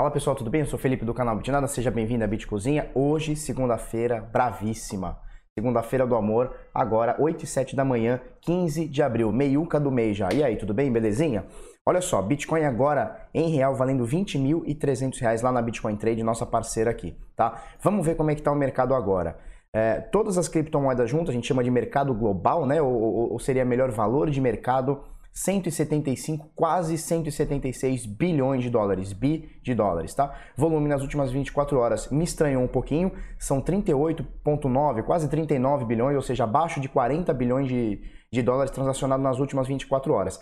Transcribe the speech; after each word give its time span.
Fala 0.00 0.10
pessoal, 0.10 0.34
tudo 0.34 0.48
bem? 0.48 0.62
Eu 0.62 0.66
sou 0.66 0.78
Felipe 0.78 1.04
do 1.04 1.12
canal 1.12 1.36
Bitnada, 1.36 1.66
seja 1.66 1.90
bem-vindo 1.90 2.24
à 2.24 2.26
Bit 2.26 2.46
Cozinha. 2.46 2.90
Hoje, 2.94 3.36
segunda-feira, 3.36 4.26
bravíssima. 4.32 5.18
Segunda-feira 5.54 6.06
do 6.06 6.16
amor, 6.16 6.56
agora 6.72 7.16
8 7.18 7.44
e 7.44 7.46
7 7.46 7.76
da 7.76 7.84
manhã, 7.84 8.18
15 8.40 8.88
de 8.88 9.02
abril, 9.02 9.30
meiuca 9.30 9.78
do 9.78 9.90
mês 9.90 10.16
já. 10.16 10.30
E 10.32 10.42
aí, 10.42 10.56
tudo 10.56 10.72
bem? 10.72 10.90
Belezinha? 10.90 11.44
Olha 11.84 12.00
só, 12.00 12.22
Bitcoin 12.22 12.64
agora 12.64 13.28
em 13.34 13.50
real 13.50 13.74
valendo 13.74 14.06
20.300 14.06 15.20
reais 15.20 15.42
lá 15.42 15.52
na 15.52 15.60
Bitcoin 15.60 15.96
Trade, 15.96 16.22
nossa 16.22 16.46
parceira 16.46 16.90
aqui, 16.90 17.14
tá? 17.36 17.62
Vamos 17.82 18.06
ver 18.06 18.14
como 18.14 18.30
é 18.30 18.34
que 18.34 18.40
tá 18.40 18.50
o 18.50 18.56
mercado 18.56 18.94
agora. 18.94 19.36
É, 19.70 20.00
todas 20.00 20.38
as 20.38 20.48
criptomoedas 20.48 21.10
juntas 21.10 21.28
a 21.28 21.32
gente 21.34 21.46
chama 21.46 21.62
de 21.62 21.70
mercado 21.70 22.14
global, 22.14 22.64
né? 22.64 22.80
Ou, 22.80 22.90
ou, 22.90 23.32
ou 23.32 23.38
seria 23.38 23.66
melhor 23.66 23.90
valor 23.90 24.30
de 24.30 24.40
mercado 24.40 25.02
175, 25.32 26.50
quase 26.54 26.98
176 26.98 28.06
bilhões 28.06 28.62
de 28.62 28.70
dólares, 28.70 29.12
bi 29.12 29.48
de 29.62 29.74
dólares, 29.74 30.14
tá? 30.14 30.34
Volume 30.56 30.88
nas 30.88 31.02
últimas 31.02 31.30
24 31.30 31.78
horas 31.78 32.10
me 32.10 32.24
estranhou 32.24 32.62
um 32.62 32.68
pouquinho, 32.68 33.12
são 33.38 33.60
38,9, 33.60 35.02
quase 35.04 35.28
39 35.28 35.84
bilhões, 35.84 36.16
ou 36.16 36.22
seja, 36.22 36.44
abaixo 36.44 36.80
de 36.80 36.88
40 36.88 37.32
bilhões 37.32 37.68
de, 37.68 38.00
de 38.32 38.42
dólares 38.42 38.70
transacionados 38.70 39.22
nas 39.22 39.38
últimas 39.38 39.66
24 39.66 40.12
horas. 40.12 40.40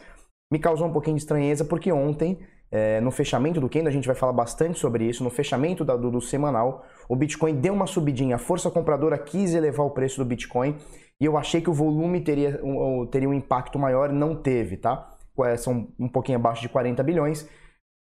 Me 0.51 0.59
causou 0.59 0.87
um 0.87 0.93
pouquinho 0.93 1.16
de 1.16 1.23
estranheza 1.23 1.65
porque 1.65 1.93
ontem 1.93 2.38
é, 2.70 3.01
no 3.01 3.10
fechamento 3.10 3.60
do 3.60 3.68
Kendo, 3.68 3.88
a 3.88 3.93
gente 3.93 4.07
vai 4.07 4.15
falar 4.15 4.32
bastante 4.32 4.79
sobre 4.79 5.05
isso. 5.05 5.24
No 5.24 5.30
fechamento 5.30 5.84
da, 5.84 5.96
do, 5.96 6.10
do, 6.10 6.20
semanal, 6.20 6.84
o 7.09 7.16
Bitcoin 7.16 7.55
deu 7.55 7.73
uma 7.73 7.87
subidinha. 7.87 8.37
A 8.37 8.38
força 8.38 8.70
compradora 8.70 9.16
quis 9.16 9.55
elevar 9.55 9.87
o 9.87 9.91
preço 9.91 10.18
do 10.18 10.24
Bitcoin 10.24 10.77
e 11.20 11.24
eu 11.24 11.36
achei 11.36 11.60
que 11.60 11.70
o 11.70 11.72
volume 11.72 12.20
teria 12.20 12.60
um, 12.62 13.06
teria 13.06 13.28
um 13.28 13.34
impacto 13.34 13.78
maior, 13.78 14.12
não 14.12 14.36
teve, 14.36 14.76
tá? 14.76 15.10
É, 15.40 15.56
são 15.56 15.88
um 15.98 16.09
pouquinho 16.09 16.38
abaixo 16.38 16.62
de 16.62 16.68
40 16.68 17.02
bilhões. 17.02 17.48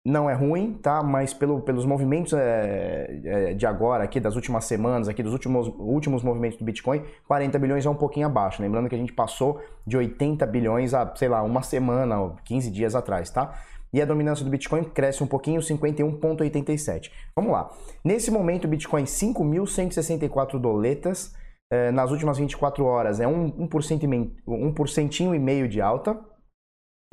Não 0.06 0.28
é 0.28 0.34
ruim, 0.34 0.74
tá? 0.74 1.02
Mas 1.02 1.32
pelo, 1.32 1.62
pelos 1.62 1.86
movimentos 1.86 2.34
é, 2.34 3.20
é, 3.24 3.54
de 3.54 3.66
agora, 3.66 4.04
aqui 4.04 4.20
das 4.20 4.36
últimas 4.36 4.66
semanas, 4.66 5.08
aqui 5.08 5.22
dos 5.22 5.32
últimos, 5.32 5.68
últimos 5.78 6.22
movimentos 6.22 6.58
do 6.58 6.64
Bitcoin, 6.64 7.02
40 7.26 7.58
bilhões 7.58 7.86
é 7.86 7.90
um 7.90 7.94
pouquinho 7.94 8.26
abaixo. 8.26 8.60
Lembrando 8.60 8.88
que 8.88 8.94
a 8.94 8.98
gente 8.98 9.14
passou 9.14 9.60
de 9.86 9.96
80 9.96 10.46
bilhões 10.46 10.92
a, 10.92 11.14
sei 11.16 11.28
lá, 11.28 11.42
uma 11.42 11.62
semana, 11.62 12.34
15 12.44 12.70
dias 12.70 12.94
atrás, 12.94 13.30
tá? 13.30 13.54
e 13.94 14.02
a 14.02 14.04
dominância 14.04 14.44
do 14.44 14.50
Bitcoin 14.50 14.82
cresce 14.82 15.22
um 15.22 15.26
pouquinho, 15.26 15.60
51,87. 15.60 17.12
Vamos 17.36 17.52
lá. 17.52 17.70
Nesse 18.02 18.28
momento, 18.28 18.64
o 18.64 18.68
Bitcoin 18.68 19.04
5.164 19.04 20.58
doletas 20.58 21.32
eh, 21.70 21.90
nas 21.90 22.10
últimas 22.10 22.38
24 22.38 22.84
horas 22.84 23.20
é 23.20 23.26
um, 23.26 23.50
1%, 23.68 24.02
e, 24.02 24.42
um 24.46 24.72
porcentinho 24.72 25.34
e 25.34 25.38
meio 25.38 25.68
de 25.68 25.80
alta. 25.80 26.18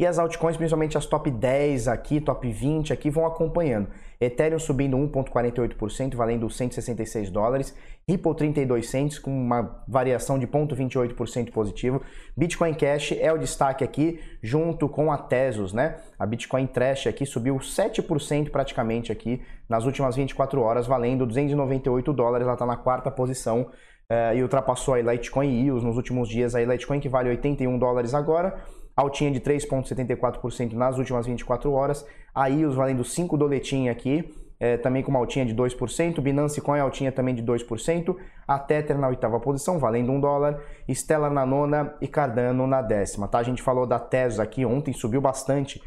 E 0.01 0.05
as 0.05 0.17
altcoins, 0.17 0.57
principalmente 0.57 0.97
as 0.97 1.05
top 1.05 1.29
10 1.29 1.87
aqui, 1.87 2.19
top 2.19 2.51
20 2.51 2.91
aqui, 2.91 3.11
vão 3.11 3.23
acompanhando. 3.23 3.87
Ethereum 4.19 4.57
subindo 4.57 4.97
1,48%, 4.97 6.15
valendo 6.15 6.49
166 6.49 7.29
dólares. 7.29 7.75
Ripple 8.09 8.35
32 8.35 8.89
cents, 8.89 9.19
com 9.19 9.29
uma 9.29 9.83
variação 9.87 10.39
de 10.39 10.47
0,28% 10.47 11.51
positivo. 11.51 12.01
Bitcoin 12.35 12.73
Cash 12.73 13.11
é 13.11 13.31
o 13.31 13.37
destaque 13.37 13.83
aqui, 13.83 14.19
junto 14.41 14.89
com 14.89 15.11
a 15.11 15.19
Tesos, 15.19 15.71
né? 15.71 15.99
A 16.17 16.25
Bitcoin 16.25 16.65
Trash 16.65 17.05
aqui 17.05 17.23
subiu 17.23 17.57
7% 17.57 18.49
praticamente 18.49 19.11
aqui 19.11 19.43
nas 19.69 19.85
últimas 19.85 20.15
24 20.15 20.61
horas, 20.61 20.87
valendo 20.87 21.27
298 21.27 22.11
dólares. 22.11 22.47
Ela 22.47 22.55
está 22.55 22.65
na 22.65 22.77
quarta 22.77 23.11
posição 23.11 23.69
uh, 24.11 24.35
e 24.35 24.43
ultrapassou 24.43 24.95
a 24.95 25.01
Litecoin 25.01 25.47
e 25.47 25.67
EOS 25.67 25.83
nos 25.83 25.95
últimos 25.95 26.27
dias. 26.27 26.53
A 26.53 26.61
Litecoin 26.61 26.99
que 26.99 27.07
vale 27.07 27.29
81 27.29 27.79
dólares 27.79 28.13
agora 28.13 28.61
altinha 28.95 29.31
de 29.31 29.39
3,74% 29.39 30.73
nas 30.73 30.97
últimas 30.97 31.25
24 31.25 31.71
horas, 31.71 32.05
a 32.33 32.47
IOS 32.49 32.75
valendo 32.75 33.03
5 33.03 33.37
doletinha 33.37 33.91
aqui, 33.91 34.33
é, 34.59 34.77
também 34.77 35.01
com 35.01 35.09
uma 35.09 35.19
altinha 35.19 35.45
de 35.45 35.55
2%, 35.55 36.21
Binance 36.21 36.61
Coin 36.61 36.79
altinha 36.79 37.11
também 37.11 37.33
de 37.33 37.41
2%, 37.41 38.15
a 38.47 38.59
Tether 38.59 38.97
na 38.97 39.07
oitava 39.07 39.39
posição, 39.39 39.79
valendo 39.79 40.11
1 40.11 40.19
dólar, 40.19 40.61
Stellar 40.89 41.31
na 41.31 41.45
nona 41.45 41.95
e 41.99 42.07
Cardano 42.07 42.67
na 42.67 42.81
décima, 42.81 43.27
tá? 43.27 43.39
A 43.39 43.43
gente 43.43 43.61
falou 43.61 43.87
da 43.87 43.97
Tesla 43.97 44.43
aqui 44.43 44.65
ontem, 44.65 44.93
subiu 44.93 45.21
bastante, 45.21 45.81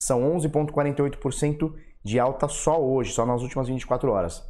são 0.00 0.22
11,48% 0.36 1.72
de 2.04 2.20
alta 2.20 2.46
só 2.46 2.80
hoje, 2.80 3.12
só 3.12 3.26
nas 3.26 3.42
últimas 3.42 3.68
24 3.68 4.10
horas. 4.10 4.49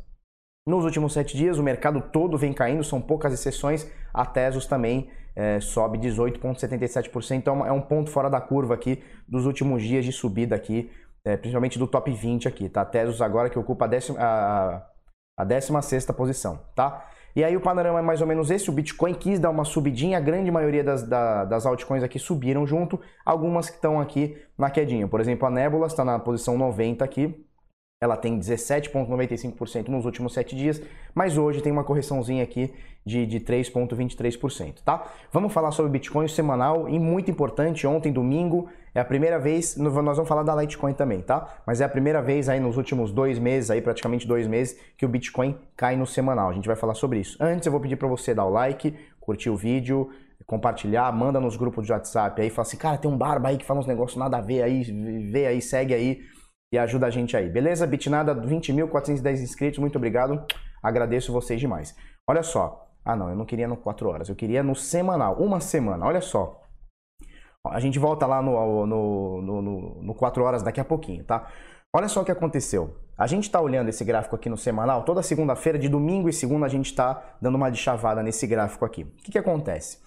Nos 0.70 0.84
últimos 0.84 1.12
sete 1.12 1.36
dias, 1.36 1.58
o 1.58 1.64
mercado 1.64 2.00
todo 2.00 2.38
vem 2.38 2.52
caindo, 2.52 2.84
são 2.84 3.00
poucas 3.00 3.32
exceções. 3.32 3.90
A 4.14 4.24
Tesos 4.24 4.66
também 4.66 5.10
é, 5.34 5.58
sobe 5.58 5.98
18,77%, 5.98 7.32
então 7.32 7.66
é 7.66 7.72
um 7.72 7.80
ponto 7.80 8.08
fora 8.08 8.30
da 8.30 8.40
curva 8.40 8.74
aqui 8.74 9.02
dos 9.28 9.46
últimos 9.46 9.82
dias 9.82 10.04
de 10.04 10.12
subida 10.12 10.54
aqui, 10.54 10.88
é, 11.24 11.36
principalmente 11.36 11.76
do 11.76 11.88
top 11.88 12.12
20 12.12 12.46
aqui, 12.46 12.68
tá? 12.68 12.84
Tesos 12.84 13.20
agora 13.20 13.50
que 13.50 13.58
ocupa 13.58 13.86
a, 13.86 13.88
décima, 13.88 14.20
a, 14.20 14.86
a 15.36 15.44
16 15.44 16.06
posição, 16.12 16.60
tá? 16.76 17.04
E 17.34 17.42
aí 17.42 17.56
o 17.56 17.60
panorama 17.60 17.98
é 17.98 18.02
mais 18.02 18.20
ou 18.20 18.26
menos 18.28 18.48
esse, 18.48 18.70
o 18.70 18.72
Bitcoin 18.72 19.14
quis 19.14 19.40
dar 19.40 19.50
uma 19.50 19.64
subidinha, 19.64 20.18
a 20.18 20.20
grande 20.20 20.52
maioria 20.52 20.84
das, 20.84 21.02
da, 21.02 21.46
das 21.46 21.66
altcoins 21.66 22.04
aqui 22.04 22.20
subiram 22.20 22.64
junto, 22.64 23.00
algumas 23.26 23.68
que 23.68 23.74
estão 23.74 24.00
aqui 24.00 24.40
na 24.56 24.70
quedinha. 24.70 25.08
Por 25.08 25.20
exemplo, 25.20 25.48
a 25.48 25.50
Nebula 25.50 25.88
está 25.88 26.04
na 26.04 26.16
posição 26.20 26.56
90 26.56 27.04
aqui, 27.04 27.44
ela 28.02 28.16
tem 28.16 28.38
17,95% 28.38 29.88
nos 29.88 30.06
últimos 30.06 30.32
7 30.32 30.56
dias, 30.56 30.80
mas 31.14 31.36
hoje 31.36 31.60
tem 31.60 31.70
uma 31.70 31.84
correçãozinha 31.84 32.42
aqui 32.42 32.72
de, 33.04 33.26
de 33.26 33.38
3,23%, 33.40 34.76
tá? 34.82 35.06
Vamos 35.30 35.52
falar 35.52 35.70
sobre 35.70 35.92
Bitcoin 35.92 36.26
semanal 36.26 36.88
e 36.88 36.98
muito 36.98 37.30
importante, 37.30 37.86
ontem, 37.86 38.10
domingo, 38.10 38.70
é 38.94 39.00
a 39.00 39.04
primeira 39.04 39.38
vez, 39.38 39.76
nós 39.76 39.92
vamos 39.92 40.26
falar 40.26 40.42
da 40.42 40.56
Litecoin 40.56 40.94
também, 40.94 41.20
tá? 41.20 41.60
Mas 41.66 41.82
é 41.82 41.84
a 41.84 41.90
primeira 41.90 42.22
vez 42.22 42.48
aí 42.48 42.58
nos 42.58 42.78
últimos 42.78 43.12
dois 43.12 43.38
meses, 43.38 43.70
aí 43.70 43.82
praticamente 43.82 44.26
dois 44.26 44.46
meses, 44.46 44.80
que 44.96 45.04
o 45.04 45.08
Bitcoin 45.08 45.58
cai 45.76 45.94
no 45.94 46.06
semanal. 46.06 46.48
A 46.48 46.54
gente 46.54 46.66
vai 46.66 46.76
falar 46.76 46.94
sobre 46.94 47.20
isso. 47.20 47.36
Antes 47.38 47.66
eu 47.66 47.72
vou 47.72 47.82
pedir 47.82 47.96
para 47.96 48.08
você 48.08 48.34
dar 48.34 48.46
o 48.46 48.50
like, 48.50 48.96
curtir 49.20 49.50
o 49.50 49.56
vídeo, 49.56 50.08
compartilhar, 50.46 51.12
manda 51.12 51.38
nos 51.38 51.54
grupos 51.54 51.84
de 51.84 51.92
WhatsApp 51.92 52.40
aí, 52.40 52.48
fala 52.48 52.66
assim, 52.66 52.78
cara, 52.78 52.96
tem 52.96 53.10
um 53.10 53.16
barba 53.18 53.50
aí 53.50 53.58
que 53.58 53.64
fala 53.66 53.78
uns 53.78 53.86
negócios 53.86 54.18
nada 54.18 54.38
a 54.38 54.40
ver 54.40 54.62
aí, 54.62 54.84
vê 55.30 55.46
aí, 55.46 55.60
segue 55.60 55.92
aí 55.92 56.39
e 56.72 56.78
ajuda 56.78 57.06
a 57.06 57.10
gente 57.10 57.36
aí, 57.36 57.48
beleza? 57.48 57.86
Bitnada, 57.86 58.34
20.410 58.34 59.40
inscritos, 59.40 59.78
muito 59.78 59.96
obrigado, 59.96 60.44
agradeço 60.82 61.32
vocês 61.32 61.58
demais. 61.58 61.96
Olha 62.28 62.42
só, 62.42 62.88
ah 63.04 63.16
não, 63.16 63.28
eu 63.28 63.36
não 63.36 63.44
queria 63.44 63.66
no 63.66 63.76
4 63.76 64.08
horas, 64.08 64.28
eu 64.28 64.36
queria 64.36 64.62
no 64.62 64.76
semanal, 64.76 65.36
uma 65.42 65.60
semana, 65.60 66.06
olha 66.06 66.20
só. 66.20 66.60
A 67.66 67.80
gente 67.80 67.98
volta 67.98 68.26
lá 68.26 68.40
no, 68.40 68.86
no, 68.86 69.42
no, 69.42 70.02
no 70.02 70.14
4 70.14 70.42
horas 70.42 70.62
daqui 70.62 70.80
a 70.80 70.84
pouquinho, 70.84 71.24
tá? 71.24 71.50
Olha 71.92 72.08
só 72.08 72.22
o 72.22 72.24
que 72.24 72.30
aconteceu. 72.30 72.96
A 73.18 73.26
gente 73.26 73.44
está 73.44 73.60
olhando 73.60 73.88
esse 73.88 74.04
gráfico 74.04 74.36
aqui 74.36 74.48
no 74.48 74.56
semanal, 74.56 75.04
toda 75.04 75.22
segunda-feira, 75.22 75.78
de 75.78 75.88
domingo 75.88 76.28
e 76.28 76.32
segunda, 76.32 76.66
a 76.66 76.68
gente 76.68 76.86
está 76.86 77.36
dando 77.42 77.56
uma 77.56 77.68
de 77.68 77.76
chavada 77.76 78.22
nesse 78.22 78.46
gráfico 78.46 78.84
aqui. 78.84 79.02
O 79.02 79.16
que, 79.24 79.32
que 79.32 79.38
acontece? 79.38 79.98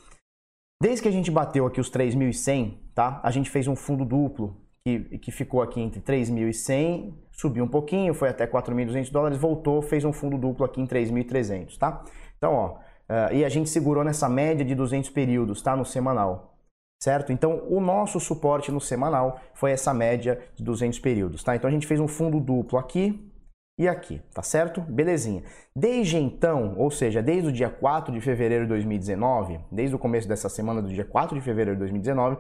Desde 0.82 1.04
que 1.04 1.10
a 1.10 1.12
gente 1.12 1.30
bateu 1.30 1.68
aqui 1.68 1.80
os 1.80 1.92
3.100, 1.92 2.78
tá? 2.96 3.20
A 3.22 3.30
gente 3.30 3.50
fez 3.50 3.68
um 3.68 3.76
fundo 3.76 4.04
duplo 4.04 4.63
que, 4.86 5.18
que 5.20 5.32
ficou 5.32 5.62
aqui 5.62 5.80
entre 5.80 6.02
3.100, 6.02 7.14
subiu 7.32 7.64
um 7.64 7.68
pouquinho, 7.68 8.14
foi 8.14 8.30
até 8.30 8.46
4.200 8.46 9.12
dólares, 9.12 9.38
voltou, 9.38 9.82
fez 9.82 10.04
um 10.04 10.12
fundo 10.12 10.38
duplo 10.38 10.66
aqui 10.66 10.82
em 10.82 10.86
3.300, 10.86 11.78
tá? 11.78 12.04
Então, 12.38 12.54
ó, 12.54 12.68
uh, 12.74 13.34
e 13.34 13.46
a 13.46 13.50
gente 13.50 13.70
segurou 13.70 14.04
nessa 14.04 14.28
média 14.28 14.66
de 14.66 14.76
200 14.76 15.10
períodos, 15.10 15.62
tá? 15.62 15.76
No 15.76 15.86
semanal, 15.86 16.58
certo? 17.02 17.32
Então, 17.32 17.64
o 17.70 17.80
nosso 17.80 18.20
suporte 18.20 18.72
no 18.72 18.82
semanal 18.82 19.40
foi 19.54 19.72
essa 19.72 19.94
média 19.94 20.42
de 20.54 20.64
200 20.64 21.00
períodos, 21.00 21.44
tá? 21.44 21.56
Então, 21.56 21.70
a 21.70 21.72
gente 21.72 21.88
fez 21.88 22.02
um 22.02 22.08
fundo 22.08 22.42
duplo 22.42 22.78
aqui 22.78 23.32
e 23.80 23.88
aqui, 23.88 24.22
tá 24.34 24.44
certo? 24.44 24.82
Belezinha. 24.82 25.44
Desde 25.74 26.18
então, 26.18 26.76
ou 26.78 26.92
seja, 26.92 27.24
desde 27.24 27.50
o 27.50 27.52
dia 27.52 27.70
4 27.70 28.14
de 28.14 28.20
fevereiro 28.20 28.66
de 28.66 28.70
2019, 28.70 29.60
desde 29.72 29.96
o 29.96 30.00
começo 30.00 30.28
dessa 30.28 30.50
semana 30.50 30.82
do 30.82 30.90
dia 30.90 31.06
4 31.06 31.36
de 31.36 31.42
fevereiro 31.42 31.76
de 31.76 31.80
2019, 31.80 32.38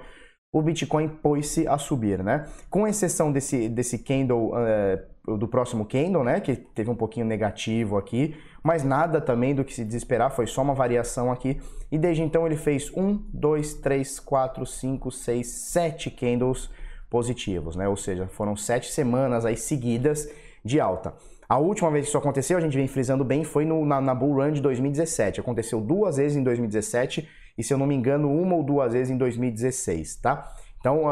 o 0.53 0.61
Bitcoin 0.61 1.07
pôs-se 1.07 1.67
a 1.67 1.79
subir, 1.79 2.23
né? 2.23 2.45
Com 2.69 2.87
exceção 2.87 3.31
desse, 3.31 3.67
desse 3.67 3.97
candle, 3.97 4.53
uh, 4.53 5.37
do 5.37 5.47
próximo 5.47 5.83
candle, 5.83 6.23
né? 6.23 6.39
Que 6.39 6.55
teve 6.55 6.91
um 6.91 6.95
pouquinho 6.95 7.25
negativo 7.25 7.97
aqui, 7.97 8.35
mas 8.61 8.83
nada 8.83 9.19
também 9.19 9.55
do 9.55 9.65
que 9.65 9.73
se 9.73 9.83
desesperar, 9.83 10.29
foi 10.29 10.45
só 10.45 10.61
uma 10.61 10.75
variação 10.75 11.31
aqui. 11.31 11.59
E 11.91 11.97
desde 11.97 12.21
então 12.21 12.45
ele 12.45 12.55
fez 12.55 12.91
um, 12.95 13.19
dois, 13.33 13.73
três, 13.73 14.19
quatro, 14.19 14.63
cinco, 14.63 15.09
seis, 15.09 15.47
sete 15.47 16.11
candles 16.11 16.69
positivos, 17.09 17.75
né? 17.75 17.87
Ou 17.87 17.97
seja, 17.97 18.27
foram 18.27 18.55
sete 18.55 18.91
semanas 18.91 19.47
aí 19.47 19.57
seguidas 19.57 20.29
de 20.63 20.79
alta. 20.79 21.15
A 21.49 21.57
última 21.57 21.89
vez 21.89 22.05
que 22.05 22.09
isso 22.09 22.17
aconteceu, 22.17 22.59
a 22.59 22.61
gente 22.61 22.77
vem 22.77 22.87
frisando 22.87 23.23
bem, 23.23 23.43
foi 23.43 23.65
no, 23.65 23.83
na, 23.83 23.99
na 23.99 24.13
Bull 24.13 24.35
Run 24.35 24.51
de 24.51 24.61
2017. 24.61 25.39
Aconteceu 25.39 25.81
duas 25.81 26.17
vezes 26.17 26.37
em 26.37 26.43
2017 26.43 27.27
e, 27.57 27.63
se 27.63 27.73
eu 27.73 27.77
não 27.77 27.85
me 27.85 27.95
engano, 27.95 28.31
uma 28.31 28.55
ou 28.55 28.63
duas 28.63 28.93
vezes 28.93 29.09
em 29.09 29.17
2016, 29.17 30.17
tá? 30.17 30.51
Então, 30.79 31.03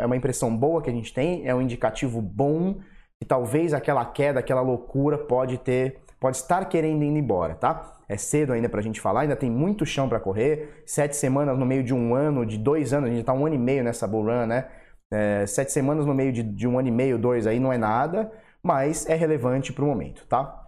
é 0.00 0.04
uma 0.06 0.16
impressão 0.16 0.56
boa 0.56 0.82
que 0.82 0.90
a 0.90 0.92
gente 0.92 1.14
tem, 1.14 1.46
é 1.46 1.54
um 1.54 1.62
indicativo 1.62 2.20
bom 2.20 2.80
que 3.20 3.24
talvez 3.24 3.72
aquela 3.72 4.04
queda, 4.04 4.40
aquela 4.40 4.62
loucura 4.62 5.16
pode 5.16 5.58
ter, 5.58 6.00
pode 6.18 6.38
estar 6.38 6.64
querendo 6.64 7.04
ir 7.04 7.08
embora, 7.08 7.54
tá? 7.54 7.98
É 8.08 8.16
cedo 8.16 8.52
ainda 8.52 8.68
para 8.68 8.80
a 8.80 8.82
gente 8.82 9.00
falar, 9.00 9.20
ainda 9.20 9.36
tem 9.36 9.50
muito 9.50 9.86
chão 9.86 10.08
para 10.08 10.18
correr. 10.18 10.82
Sete 10.86 11.14
semanas 11.14 11.56
no 11.56 11.64
meio 11.64 11.84
de 11.84 11.94
um 11.94 12.14
ano, 12.14 12.44
de 12.44 12.58
dois 12.58 12.92
anos, 12.92 13.08
a 13.08 13.10
gente 13.10 13.20
está 13.20 13.32
um 13.32 13.46
ano 13.46 13.54
e 13.54 13.58
meio 13.58 13.84
nessa 13.84 14.08
bull 14.08 14.24
run, 14.24 14.46
né? 14.46 14.66
É, 15.12 15.46
sete 15.46 15.70
semanas 15.70 16.06
no 16.06 16.14
meio 16.14 16.32
de, 16.32 16.42
de 16.42 16.66
um 16.66 16.78
ano 16.78 16.88
e 16.88 16.90
meio, 16.90 17.18
dois 17.18 17.46
aí 17.46 17.60
não 17.60 17.72
é 17.72 17.78
nada, 17.78 18.32
mas 18.62 19.08
é 19.08 19.14
relevante 19.14 19.72
para 19.72 19.84
o 19.84 19.88
momento, 19.88 20.26
tá? 20.26 20.66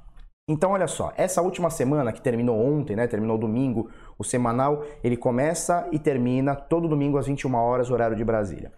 Então, 0.49 0.73
olha 0.73 0.87
só, 0.87 1.13
essa 1.17 1.41
última 1.41 1.71
semana 1.71 2.13
que 2.13 2.21
terminou 2.21 2.59
ontem, 2.59 2.97
né, 2.97 3.07
terminou 3.07 3.39
domingo, 3.39 3.91
o 4.19 4.25
semanal, 4.25 4.85
ele 5.03 5.17
começa 5.17 5.89
e 5.93 5.99
termina 5.99 6.55
todo 6.55 6.89
domingo 6.89 7.19
às 7.19 7.27
21 7.27 7.55
horas, 7.55 7.91
horário 7.91 8.17
de 8.17 8.25
Brasília. 8.25 8.73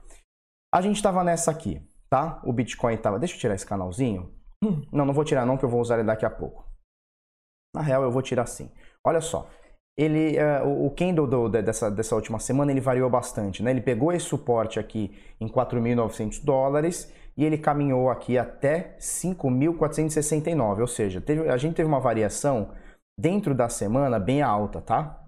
A 0.72 0.80
gente 0.80 0.96
estava 0.96 1.22
nessa 1.22 1.50
aqui, 1.50 1.80
tá? 2.10 2.40
O 2.44 2.52
Bitcoin 2.52 2.94
estava... 2.94 3.18
Deixa 3.18 3.34
eu 3.34 3.38
tirar 3.40 3.54
esse 3.54 3.66
canalzinho. 3.66 4.32
Não, 4.92 5.04
não 5.04 5.14
vou 5.14 5.24
tirar 5.24 5.44
não, 5.44 5.56
que 5.56 5.64
eu 5.64 5.68
vou 5.68 5.80
usar 5.80 5.96
ele 5.96 6.06
daqui 6.06 6.24
a 6.24 6.30
pouco. 6.30 6.64
Na 7.74 7.82
real, 7.82 8.02
eu 8.02 8.10
vou 8.10 8.22
tirar 8.22 8.46
sim. 8.46 8.70
Olha 9.04 9.20
só, 9.20 9.48
ele, 9.96 10.36
uh, 10.38 10.86
o 10.86 10.90
candle 10.90 11.26
do, 11.26 11.48
dessa, 11.48 11.90
dessa 11.90 12.14
última 12.14 12.38
semana 12.38 12.72
ele 12.72 12.80
variou 12.80 13.08
bastante, 13.08 13.62
né? 13.62 13.70
Ele 13.70 13.80
pegou 13.80 14.12
esse 14.12 14.26
suporte 14.26 14.80
aqui 14.80 15.16
em 15.40 15.48
4.900 15.48 16.44
dólares 16.44 17.12
e 17.36 17.44
ele 17.44 17.58
caminhou 17.58 18.10
aqui 18.10 18.38
até 18.38 18.96
5.469, 18.98 20.80
ou 20.80 20.86
seja, 20.86 21.20
teve, 21.20 21.48
a 21.48 21.56
gente 21.56 21.74
teve 21.74 21.88
uma 21.88 22.00
variação 22.00 22.70
dentro 23.18 23.54
da 23.54 23.68
semana 23.68 24.18
bem 24.18 24.42
alta, 24.42 24.80
tá? 24.80 25.23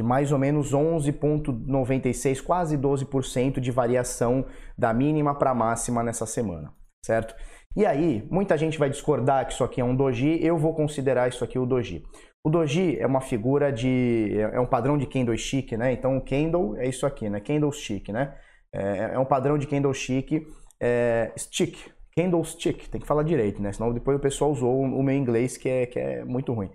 De 0.00 0.02
mais 0.02 0.32
ou 0.32 0.38
menos 0.38 0.72
11,96, 0.72 2.42
quase 2.42 2.78
12% 2.78 3.60
de 3.60 3.70
variação 3.70 4.46
da 4.78 4.94
mínima 4.94 5.34
para 5.34 5.50
a 5.50 5.54
máxima 5.54 6.02
nessa 6.02 6.24
semana, 6.24 6.72
certo? 7.04 7.34
E 7.76 7.84
aí, 7.84 8.26
muita 8.30 8.56
gente 8.56 8.78
vai 8.78 8.88
discordar 8.88 9.46
que 9.46 9.52
isso 9.52 9.62
aqui 9.62 9.78
é 9.78 9.84
um 9.84 9.94
doji, 9.94 10.42
eu 10.42 10.56
vou 10.56 10.74
considerar 10.74 11.28
isso 11.28 11.44
aqui 11.44 11.58
o 11.58 11.66
doji. 11.66 12.02
O 12.42 12.48
doji 12.48 12.98
é 12.98 13.06
uma 13.06 13.20
figura 13.20 13.70
de, 13.70 14.38
é 14.40 14.58
um 14.58 14.64
padrão 14.64 14.96
de 14.96 15.06
candlestick, 15.06 15.76
né? 15.76 15.92
Então 15.92 16.16
o 16.16 16.24
candle 16.24 16.74
é 16.78 16.88
isso 16.88 17.04
aqui, 17.04 17.28
né? 17.28 17.38
Candlestick, 17.38 18.10
né? 18.10 18.34
É, 18.72 19.10
é 19.12 19.18
um 19.18 19.26
padrão 19.26 19.58
de 19.58 19.66
candlestick 19.66 20.46
é, 20.80 21.30
stick, 21.36 21.76
candlestick, 22.16 22.88
tem 22.88 23.00
que 23.00 23.06
falar 23.06 23.22
direito, 23.22 23.60
né? 23.60 23.70
Senão 23.70 23.92
depois 23.92 24.16
o 24.16 24.20
pessoal 24.20 24.50
usou 24.50 24.80
o 24.80 25.02
meu 25.02 25.14
inglês 25.14 25.58
que 25.58 25.68
é, 25.68 25.84
que 25.84 25.98
é 25.98 26.24
muito 26.24 26.54
ruim. 26.54 26.70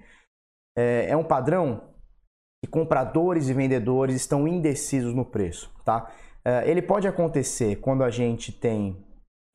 É, 0.77 1.07
é 1.09 1.17
um 1.17 1.23
padrão 1.23 1.94
que 2.65 2.67
compradores 2.67 3.47
e 3.47 3.53
vendedores 3.53 4.15
estão 4.15 4.47
indecisos 4.47 5.13
no 5.13 5.23
preço, 5.23 5.71
tá? 5.85 6.11
É, 6.43 6.69
ele 6.69 6.81
pode 6.81 7.07
acontecer 7.07 7.77
quando 7.77 8.03
a 8.03 8.09
gente 8.09 8.51
tem 8.51 8.97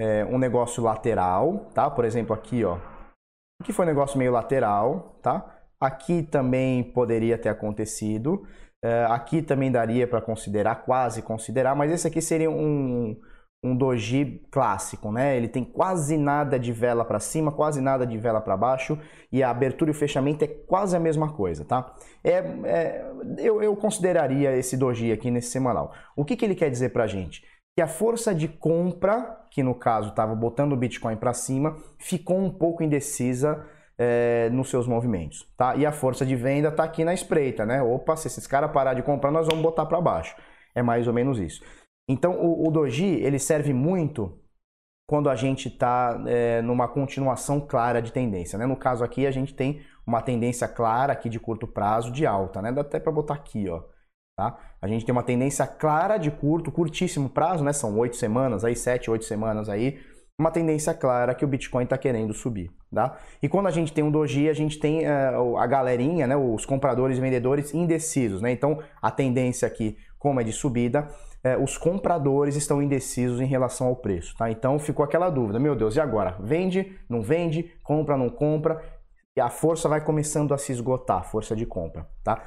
é, 0.01 0.25
um 0.25 0.39
negócio 0.39 0.83
lateral, 0.83 1.71
tá? 1.75 1.91
Por 1.91 2.05
exemplo, 2.05 2.35
aqui, 2.35 2.65
ó. 2.65 2.79
Aqui 3.61 3.73
foi 3.73 3.85
um 3.85 3.89
negócio 3.89 4.17
meio 4.17 4.33
lateral, 4.33 5.19
tá? 5.21 5.59
Aqui 5.81 6.23
também 6.23 6.83
poderia 6.83 7.37
ter 7.37 7.49
acontecido. 7.49 8.47
É, 8.83 9.05
aqui 9.11 9.43
também 9.43 9.71
daria 9.71 10.07
para 10.07 10.23
considerar, 10.23 10.77
quase 10.85 11.21
considerar, 11.21 11.75
mas 11.75 11.91
esse 11.91 12.07
aqui 12.07 12.23
seria 12.23 12.51
um, 12.51 13.21
um 13.62 13.77
doji 13.77 14.43
clássico, 14.51 15.12
né? 15.12 15.37
Ele 15.37 15.49
tem 15.49 15.62
quase 15.62 16.17
nada 16.17 16.59
de 16.59 16.73
vela 16.73 17.05
para 17.05 17.21
cima, 17.21 17.53
quase 17.53 17.81
nada 17.81 18.07
de 18.07 18.17
vela 18.17 18.41
para 18.41 18.57
baixo 18.57 18.99
e 19.31 19.43
a 19.43 19.51
abertura 19.51 19.91
e 19.91 19.93
o 19.93 19.95
fechamento 19.95 20.45
é 20.45 20.49
quase 20.49 20.97
a 20.97 21.01
mesma 21.01 21.33
coisa, 21.33 21.65
tá? 21.65 21.95
É, 22.25 22.37
é 22.65 23.12
eu, 23.39 23.62
eu, 23.62 23.77
consideraria 23.77 24.57
esse 24.57 24.77
doji 24.77 25.12
aqui 25.12 25.31
nesse 25.31 25.51
semanal. 25.51 25.93
O 26.17 26.25
que, 26.25 26.37
que 26.37 26.45
ele 26.45 26.55
quer 26.55 26.71
dizer 26.71 26.91
para 26.91 27.07
gente? 27.07 27.45
Que 27.77 27.83
a 27.83 27.87
força 27.87 28.35
de 28.35 28.49
compra, 28.49 29.45
que 29.51 29.62
no 29.62 29.75
caso 29.75 30.09
estava 30.09 30.35
botando 30.35 30.73
o 30.73 30.77
Bitcoin 30.77 31.17
para 31.17 31.35
cima, 31.35 31.77
ficou 31.99 32.39
um 32.39 32.51
pouco 32.51 32.83
indecisa 32.83 33.62
é, 33.99 34.49
nos 34.51 34.71
seus 34.71 34.87
movimentos, 34.87 35.47
tá? 35.59 35.77
E 35.77 35.85
a 35.85 35.93
força 35.93 36.25
de 36.25 36.35
venda 36.35 36.69
está 36.69 36.85
aqui 36.85 37.05
na 37.05 37.12
espreita, 37.12 37.67
né? 37.67 37.83
Opa, 37.83 38.17
se 38.17 38.27
esses 38.27 38.47
caras 38.47 38.73
parar 38.73 38.95
de 38.95 39.03
comprar, 39.03 39.31
nós 39.31 39.47
vamos 39.47 39.62
botar 39.62 39.85
para 39.85 40.01
baixo. 40.01 40.35
É 40.75 40.83
mais 40.83 41.07
ou 41.07 41.12
menos 41.12 41.39
isso. 41.39 41.62
Então 42.11 42.33
o, 42.33 42.67
o 42.67 42.71
doji 42.71 43.07
ele 43.23 43.39
serve 43.39 43.73
muito 43.73 44.37
quando 45.09 45.29
a 45.29 45.37
gente 45.37 45.69
está 45.69 46.23
é, 46.27 46.61
numa 46.62 46.89
continuação 46.89 47.61
clara 47.61 48.01
de 48.01 48.12
tendência. 48.12 48.59
Né? 48.59 48.67
No 48.67 48.77
caso 48.77 49.05
aqui 49.05 49.27
a 49.27 49.31
gente 49.31 49.55
tem 49.55 49.81
uma 50.07 50.21
tendência 50.21 50.67
clara 50.67 51.12
aqui 51.12 51.29
de 51.29 51.39
curto 51.39 51.67
prazo 51.67 52.11
de 52.11 52.27
alta, 52.27 52.61
né? 52.61 52.73
Dá 52.73 52.81
até 52.81 52.99
para 52.99 53.12
botar 53.12 53.35
aqui, 53.35 53.69
ó. 53.69 53.83
Tá? 54.37 54.59
A 54.81 54.89
gente 54.89 55.05
tem 55.05 55.12
uma 55.12 55.23
tendência 55.23 55.67
clara 55.67 56.17
de 56.17 56.31
curto, 56.31 56.73
curtíssimo 56.73 57.29
prazo, 57.29 57.62
né? 57.62 57.73
São 57.73 57.97
oito 57.99 58.17
semanas, 58.17 58.65
aí 58.65 58.75
sete, 58.75 59.11
oito 59.11 59.25
semanas 59.25 59.69
aí, 59.69 60.01
uma 60.41 60.51
tendência 60.51 60.95
clara 60.95 61.35
que 61.35 61.45
o 61.45 61.49
Bitcoin 61.49 61.85
está 61.85 61.99
querendo 61.99 62.33
subir, 62.33 62.71
tá? 62.93 63.19
E 63.43 63.49
quando 63.49 63.67
a 63.67 63.71
gente 63.71 63.93
tem 63.93 64.03
um 64.03 64.11
doji, 64.11 64.49
a 64.49 64.55
gente 64.55 64.79
tem 64.79 65.03
uh, 65.07 65.57
a 65.59 65.67
galerinha, 65.67 66.27
né? 66.27 66.37
Os 66.37 66.65
compradores 66.65 67.19
e 67.19 67.21
vendedores 67.21 67.75
indecisos, 67.75 68.41
né? 68.41 68.51
Então 68.51 68.79
a 69.03 69.11
tendência 69.11 69.69
aqui, 69.69 69.97
como 70.19 70.41
é 70.41 70.45
de 70.45 70.53
subida, 70.53 71.09
é, 71.43 71.57
os 71.57 71.79
compradores 71.79 72.57
estão 72.57 72.83
indecisos 72.83 73.41
em 73.41 73.47
relação 73.47 73.87
ao 73.87 73.97
preço, 73.97 74.37
tá? 74.37 74.51
Então 74.51 74.79
ficou 74.79 75.05
aquela 75.05 75.31
dúvida, 75.31 75.59
meu 75.59 75.75
Deus, 75.75 75.97
e 75.97 76.01
agora? 76.01 76.37
Vende, 76.41 76.99
não 77.09 77.23
vende, 77.23 77.73
compra, 77.83 78.17
não 78.17 78.29
compra? 78.29 78.83
E 79.37 79.41
a 79.41 79.49
força 79.49 79.89
vai 79.89 80.03
começando 80.03 80.53
a 80.53 80.59
se 80.59 80.73
esgotar, 80.73 81.25
força 81.25 81.57
de 81.57 81.65
compra, 81.65 82.07
tá? 82.23 82.43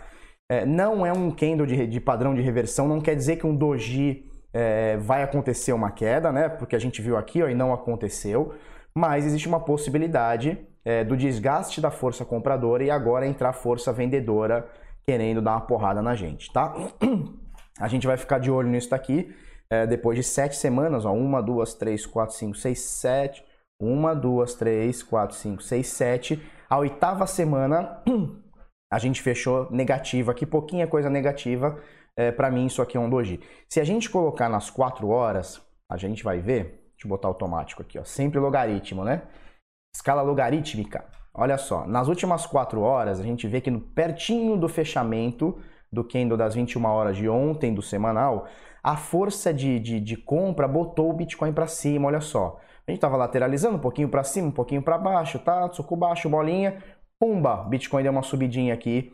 É, 0.49 0.65
não 0.65 1.05
é 1.05 1.11
um 1.11 1.31
candle 1.31 1.65
de, 1.65 1.87
de, 1.87 1.99
padrão 1.99 2.35
de 2.35 2.41
reversão, 2.41 2.87
não 2.87 3.01
quer 3.01 3.15
dizer 3.15 3.37
que 3.37 3.47
um 3.47 3.55
doji 3.55 4.29
é, 4.53 4.97
vai 4.97 5.23
acontecer 5.23 5.73
uma 5.73 5.89
queda, 5.89 6.31
né? 6.31 6.49
Porque 6.49 6.75
a 6.75 6.79
gente 6.79 7.01
viu 7.01 7.17
aqui 7.17 7.41
ó, 7.41 7.49
e 7.49 7.55
não 7.55 7.73
aconteceu, 7.73 8.53
mas 8.93 9.25
existe 9.25 9.47
uma 9.47 9.59
possibilidade 9.59 10.59
é, 10.85 11.03
do 11.03 11.17
desgaste 11.17 11.81
da 11.81 11.89
força 11.89 12.23
compradora 12.25 12.83
e 12.83 12.91
agora 12.91 13.25
entrar 13.25 13.53
força 13.53 13.91
vendedora 13.91 14.69
querendo 15.05 15.41
dar 15.41 15.53
uma 15.53 15.61
porrada 15.61 16.01
na 16.01 16.13
gente, 16.13 16.51
tá? 16.51 16.73
A 17.79 17.87
gente 17.87 18.05
vai 18.05 18.17
ficar 18.17 18.39
de 18.39 18.51
olho 18.51 18.69
nisso 18.69 18.89
daqui 18.89 19.33
é, 19.73 19.87
depois 19.87 20.15
de 20.15 20.23
sete 20.23 20.55
semanas, 20.55 21.03
ó, 21.03 21.11
uma, 21.11 21.41
duas, 21.41 21.73
três, 21.73 22.05
quatro, 22.05 22.35
cinco, 22.35 22.55
seis, 22.55 22.79
sete, 22.79 23.43
uma, 23.81 24.13
duas, 24.13 24.53
três, 24.53 25.01
quatro, 25.01 25.35
cinco, 25.35 25.63
seis, 25.63 25.87
sete. 25.87 26.39
A 26.69 26.77
oitava 26.77 27.25
semana 27.25 28.03
a 28.91 28.99
gente 28.99 29.19
fechou 29.21 29.67
negativa 29.71 30.31
aqui, 30.31 30.45
pouquinha 30.45 30.85
coisa 30.85 31.09
negativa. 31.09 31.79
É, 32.15 32.31
para 32.31 32.51
mim 32.51 32.67
isso 32.67 32.83
aqui 32.83 32.97
é 32.97 32.99
um 32.99 33.09
doji. 33.09 33.39
Se 33.67 33.79
a 33.79 33.83
gente 33.83 34.11
colocar 34.11 34.47
nas 34.47 34.69
quatro 34.69 35.09
horas, 35.09 35.59
a 35.89 35.97
gente 35.97 36.23
vai 36.23 36.39
ver. 36.39 36.91
Deixa 36.91 37.05
eu 37.05 37.09
botar 37.09 37.27
automático 37.27 37.81
aqui, 37.81 37.97
ó, 37.97 38.03
sempre 38.03 38.39
logaritmo, 38.39 39.03
né? 39.03 39.23
Escala 39.95 40.21
logarítmica. 40.21 41.03
Olha 41.33 41.57
só, 41.57 41.87
nas 41.87 42.07
últimas 42.07 42.45
quatro 42.45 42.81
horas 42.81 43.19
a 43.19 43.23
gente 43.23 43.47
vê 43.47 43.59
que 43.59 43.71
no 43.71 43.81
pertinho 43.81 44.55
do 44.55 44.69
fechamento 44.69 45.59
do 45.93 46.03
candle 46.03 46.37
das 46.37 46.55
21 46.55 46.83
horas 46.85 47.15
de 47.15 47.29
ontem, 47.29 47.73
do 47.73 47.81
semanal, 47.81 48.47
a 48.83 48.97
força 48.97 49.53
de, 49.53 49.79
de, 49.79 49.99
de 49.99 50.17
compra 50.17 50.67
botou 50.67 51.09
o 51.09 51.13
Bitcoin 51.13 51.53
para 51.53 51.67
cima, 51.67 52.07
olha 52.07 52.19
só. 52.19 52.59
A 52.85 52.91
gente 52.91 52.97
estava 52.97 53.15
lateralizando 53.15 53.77
um 53.77 53.79
pouquinho 53.79 54.09
para 54.09 54.23
cima, 54.23 54.49
um 54.49 54.51
pouquinho 54.51 54.81
para 54.81 54.97
baixo, 54.97 55.39
tá? 55.39 55.71
Soco 55.71 55.95
baixo, 55.95 56.27
bolinha, 56.27 56.83
pumba, 57.17 57.63
Bitcoin 57.69 58.03
deu 58.03 58.11
uma 58.11 58.23
subidinha 58.23 58.73
aqui, 58.73 59.13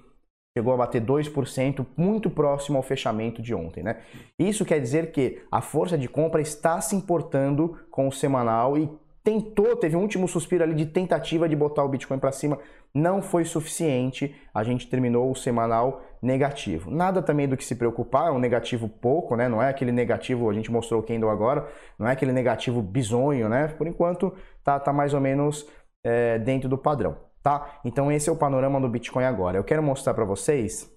chegou 0.58 0.74
a 0.74 0.78
bater 0.78 1.06
2%, 1.06 1.86
muito 1.96 2.30
próximo 2.32 2.78
ao 2.78 2.84
fechamento 2.84 3.42
de 3.42 3.54
ontem, 3.54 3.84
né? 3.84 4.02
Isso 4.40 4.66
quer 4.66 4.80
dizer 4.80 5.12
que 5.12 5.44
a 5.52 5.62
força 5.62 5.96
de 5.98 6.08
compra 6.08 6.42
está 6.42 6.82
se 6.82 6.96
importando 6.96 7.78
com 7.92 8.08
o 8.08 8.12
semanal 8.12 8.76
e 8.76 8.90
tentou, 9.24 9.76
teve 9.76 9.96
um 9.96 10.02
último 10.02 10.28
suspiro 10.28 10.64
ali 10.64 10.74
de 10.74 10.86
tentativa 10.86 11.48
de 11.48 11.56
botar 11.56 11.84
o 11.84 11.90
Bitcoin 11.90 12.20
para 12.20 12.32
cima, 12.32 12.60
não 12.94 13.22
foi 13.22 13.46
suficiente, 13.46 14.36
a 14.54 14.64
gente 14.64 14.88
terminou 14.88 15.30
o 15.30 15.36
semanal 15.36 16.02
negativo. 16.22 16.90
Nada 16.90 17.22
também 17.22 17.48
do 17.48 17.56
que 17.56 17.64
se 17.64 17.76
preocupar, 17.76 18.28
é 18.28 18.32
um 18.32 18.40
negativo 18.40 18.90
pouco, 18.90 19.36
né? 19.36 19.48
Não 19.48 19.62
é 19.62 19.70
aquele 19.70 19.92
negativo, 19.92 20.50
a 20.50 20.54
gente 20.54 20.72
mostrou 20.72 21.00
o 21.00 21.04
candle 21.04 21.30
agora, 21.30 21.68
não 21.98 22.08
é 22.08 22.12
aquele 22.12 22.32
negativo 22.32 22.82
bizonho, 22.82 23.48
né? 23.48 23.68
Por 23.68 23.88
enquanto 23.88 24.34
tá, 24.64 24.80
tá 24.80 24.92
mais 24.92 25.14
ou 25.14 25.22
menos 25.22 25.68
é, 26.04 26.40
dentro 26.40 26.68
do 26.68 26.78
padrão, 26.78 27.18
tá? 27.44 27.80
Então 27.86 28.12
esse 28.12 28.30
é 28.30 28.32
o 28.32 28.36
panorama 28.36 28.82
do 28.82 28.90
Bitcoin 28.90 29.26
agora. 29.26 29.58
Eu 29.58 29.64
quero 29.64 29.84
mostrar 29.84 30.14
para 30.14 30.26
vocês, 30.26 30.92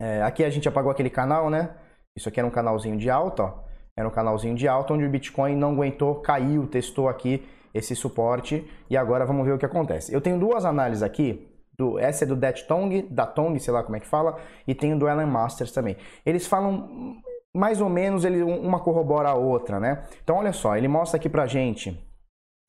é, 0.00 0.22
aqui 0.22 0.44
a 0.44 0.50
gente 0.50 0.68
apagou 0.68 0.90
aquele 0.90 1.10
canal, 1.10 1.50
né? 1.50 1.76
Isso 2.16 2.28
aqui 2.28 2.38
era 2.38 2.46
um 2.46 2.50
canalzinho 2.50 2.96
de 2.96 3.10
alta, 3.10 3.42
ó. 3.44 3.71
Era 3.96 4.08
um 4.08 4.10
canalzinho 4.10 4.54
de 4.54 4.66
alta 4.66 4.94
onde 4.94 5.04
o 5.04 5.10
Bitcoin 5.10 5.54
não 5.54 5.72
aguentou, 5.72 6.16
caiu, 6.16 6.66
testou 6.66 7.08
aqui 7.08 7.46
esse 7.74 7.94
suporte 7.94 8.68
e 8.88 8.96
agora 8.96 9.26
vamos 9.26 9.46
ver 9.46 9.52
o 9.52 9.58
que 9.58 9.66
acontece. 9.66 10.12
Eu 10.12 10.20
tenho 10.20 10.38
duas 10.38 10.64
análises 10.64 11.02
aqui, 11.02 11.48
do, 11.76 11.98
essa 11.98 12.24
é 12.24 12.26
do 12.26 12.36
Det 12.36 12.64
Tong, 12.66 13.02
da 13.10 13.26
Tong, 13.26 13.58
sei 13.58 13.72
lá 13.72 13.82
como 13.82 13.96
é 13.96 14.00
que 14.00 14.06
fala, 14.06 14.38
e 14.66 14.74
tem 14.74 14.96
do 14.96 15.08
Ellen 15.08 15.26
Masters 15.26 15.72
também. 15.72 15.96
Eles 16.24 16.46
falam 16.46 17.16
mais 17.54 17.80
ou 17.80 17.88
menos, 17.88 18.24
ele, 18.24 18.42
uma 18.42 18.80
corrobora 18.80 19.28
a 19.28 19.34
outra, 19.34 19.78
né? 19.78 20.04
Então 20.22 20.36
olha 20.36 20.52
só, 20.52 20.76
ele 20.76 20.88
mostra 20.88 21.18
aqui 21.18 21.28
pra 21.28 21.46
gente, 21.46 21.98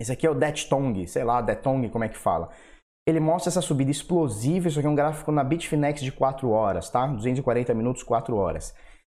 esse 0.01 0.11
aqui 0.11 0.27
é 0.27 0.29
o 0.29 0.35
Det 0.35 0.67
Tong, 0.67 1.07
sei 1.07 1.23
lá, 1.23 1.41
Det 1.41 1.61
Tong, 1.61 1.87
como 1.89 2.03
é 2.03 2.09
que 2.09 2.17
fala. 2.17 2.49
Ele 3.07 3.19
mostra 3.19 3.49
essa 3.49 3.61
subida 3.61 3.91
explosiva, 3.91 4.67
isso 4.67 4.79
aqui 4.79 4.87
é 4.87 4.91
um 4.91 4.95
gráfico 4.95 5.31
na 5.31 5.43
Bitfinex 5.43 6.01
de 6.01 6.11
4 6.11 6.49
horas, 6.49 6.89
tá? 6.89 7.05
240 7.07 7.73
minutos, 7.73 8.03
4 8.03 8.35
horas. 8.35 8.73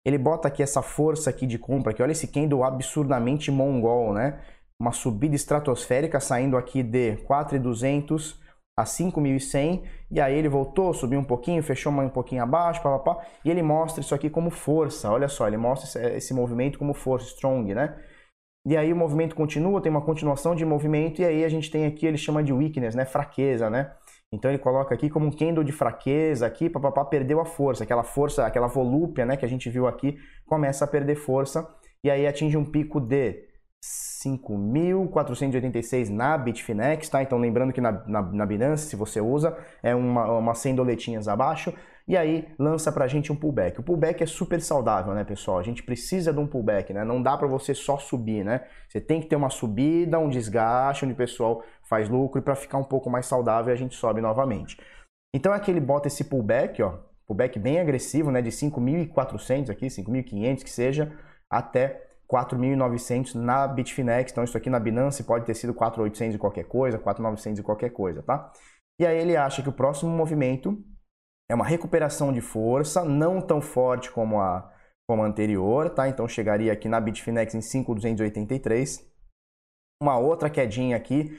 Ele 0.06 0.16
bota 0.16 0.48
aqui 0.48 0.62
essa 0.62 0.80
força 0.80 1.30
aqui 1.30 1.46
de 1.46 1.58
compra, 1.58 1.92
que 1.92 2.02
olha 2.02 2.12
esse 2.12 2.28
candle 2.28 2.62
absurdamente 2.62 3.50
mongol, 3.50 4.14
né? 4.14 4.40
uma 4.78 4.92
subida 4.92 5.34
estratosférica 5.34 6.20
saindo 6.20 6.56
aqui 6.56 6.82
de 6.82 7.16
4.200 7.28 8.36
a 8.78 8.84
5.100 8.84 9.82
e 10.10 10.20
aí 10.20 10.34
ele 10.34 10.48
voltou, 10.48 10.92
subiu 10.94 11.18
um 11.18 11.25
pouquinho, 11.25 11.62
fechou 11.62 11.90
um 11.90 12.08
pouquinho 12.08 12.42
abaixo, 12.42 12.82
pá, 12.82 12.98
pá, 12.98 13.14
pá, 13.14 13.26
e 13.44 13.50
ele 13.50 13.62
mostra 13.62 14.00
isso 14.00 14.14
aqui 14.14 14.30
como 14.30 14.50
força, 14.50 15.10
olha 15.10 15.28
só, 15.28 15.48
ele 15.48 15.56
mostra 15.56 16.14
esse 16.14 16.32
movimento 16.34 16.78
como 16.78 16.94
força, 16.94 17.26
strong, 17.28 17.75
né? 17.75 17.96
e 18.66 18.76
aí 18.76 18.92
o 18.92 18.96
movimento 18.96 19.36
continua, 19.36 19.80
tem 19.80 19.90
uma 19.90 20.02
continuação 20.02 20.52
de 20.52 20.64
movimento, 20.64 21.22
e 21.22 21.25
aí 21.25 21.44
a 21.44 21.48
gente 21.48 21.70
tem 21.70 21.86
aqui, 21.86 22.04
ele 22.04 22.18
chama 22.18 22.42
de 22.42 22.52
weakness, 22.52 22.96
né? 22.96 23.04
Fraqueza, 23.04 23.70
né? 23.70 23.92
Então 24.33 24.50
ele 24.50 24.59
coloca 24.59 24.95
aqui 24.95 25.09
como 25.09 25.26
um 25.26 25.30
candle 25.30 25.62
de 25.62 25.73
fraqueza 25.73 26.47
aqui, 26.47 26.68
papapá, 26.68 27.04
perdeu 27.04 27.40
a 27.40 27.45
força, 27.45 27.85
aquela 27.85 28.02
força, 28.02 28.45
aquela 28.45 28.66
volúpia, 28.66 29.25
né, 29.25 29.37
que 29.37 29.45
a 29.45 29.49
gente 29.49 29.71
viu 29.71 29.87
aqui, 29.87 30.18
começa 30.45 30.85
a 30.85 30.88
perder 30.88 31.14
força 31.16 31.68
e 32.02 32.11
aí 32.11 32.26
atinge 32.26 32.56
um 32.56 32.64
pico 32.64 33.00
de 33.00 33.47
5.486 34.25 36.09
na 36.09 36.37
Bitfinex, 36.37 37.09
tá? 37.09 37.23
Então 37.23 37.38
lembrando 37.38 37.73
que 37.73 37.80
na, 37.80 37.92
na, 38.06 38.21
na 38.23 38.45
Binance, 38.47 38.88
se 38.88 38.97
você 38.97 39.21
usa, 39.21 39.56
é 39.83 39.95
uma, 39.95 40.38
uma 40.38 40.54
100 40.54 40.75
doletinhas 40.75 41.28
abaixo, 41.28 41.73
e 42.09 42.16
aí 42.16 42.49
lança 42.59 42.92
pra 42.92 43.09
gente 43.09 43.33
um 43.33 43.37
pullback. 43.37 43.80
O 43.80 43.83
pullback 43.83 44.23
é 44.23 44.26
super 44.26 44.61
saudável, 44.61 45.12
né, 45.12 45.25
pessoal? 45.25 45.59
A 45.59 45.62
gente 45.62 45.83
precisa 45.83 46.33
de 46.33 46.38
um 46.38 46.47
pullback, 46.47 46.92
né? 46.92 47.04
Não 47.04 47.21
dá 47.21 47.37
para 47.37 47.49
você 47.49 47.75
só 47.75 47.99
subir, 47.99 48.45
né? 48.45 48.64
Você 48.88 49.00
tem 49.00 49.21
que 49.21 49.26
ter 49.26 49.35
uma 49.35 49.50
subida, 49.50 50.18
um 50.18 50.28
desgaste, 50.28 51.04
onde 51.04 51.14
o 51.14 51.16
pessoal 51.16 51.64
faz 51.88 52.09
lucro, 52.09 52.40
e 52.40 52.43
para 52.43 52.55
ficar 52.55 52.78
um 52.78 52.85
pouco 52.85 53.09
mais 53.09 53.26
saudável 53.26 53.73
a 53.73 53.76
gente 53.76 53.95
sobe 53.95 54.21
novamente. 54.21 54.76
Então 55.35 55.55
é 55.55 55.61
que 55.61 55.71
ele 55.71 55.81
bota 55.81 56.09
esse 56.09 56.25
pullback, 56.25 56.83
ó, 56.83 56.99
pullback 57.26 57.59
bem 57.59 57.81
agressivo, 57.81 58.31
né, 58.31 58.40
de 58.40 58.50
5.400 58.50 59.71
aqui, 59.71 59.87
5.500 59.87 60.62
que 60.62 60.71
seja, 60.71 61.12
até 61.50 62.07
4.900 62.31 63.35
na 63.35 63.66
Bitfinex. 63.66 64.33
Então 64.33 64.45
isso 64.45 64.57
aqui 64.57 64.69
na 64.69 64.81
Binance 64.81 65.25
pode 65.25 65.45
ter 65.45 65.55
sido 65.55 65.75
4.800 65.75 66.35
e 66.35 66.38
qualquer 66.38 66.64
coisa, 66.64 66.99
4.900 66.99 67.59
e 67.59 67.62
qualquer 67.62 67.90
coisa, 67.90 68.23
tá? 68.23 68.52
E 68.99 69.07
aí 69.07 69.19
ele 69.19 69.37
acha 69.37 69.62
que 69.62 69.69
o 69.69 69.73
próximo 69.73 70.11
movimento 70.11 70.83
é 71.49 71.55
uma 71.55 71.64
recuperação 71.64 72.33
de 72.33 72.40
força, 72.40 73.05
não 73.05 73.40
tão 73.40 73.61
forte 73.61 74.11
como 74.11 74.40
a, 74.40 74.73
como 75.09 75.23
a 75.23 75.26
anterior, 75.26 75.90
tá? 75.90 76.09
Então 76.09 76.26
chegaria 76.26 76.73
aqui 76.73 76.88
na 76.88 77.00
Bitfinex 77.00 77.55
em 77.55 77.61
5.283. 77.61 79.05
Uma 80.02 80.19
outra 80.19 80.50
quedinha 80.50 80.97
aqui, 80.97 81.38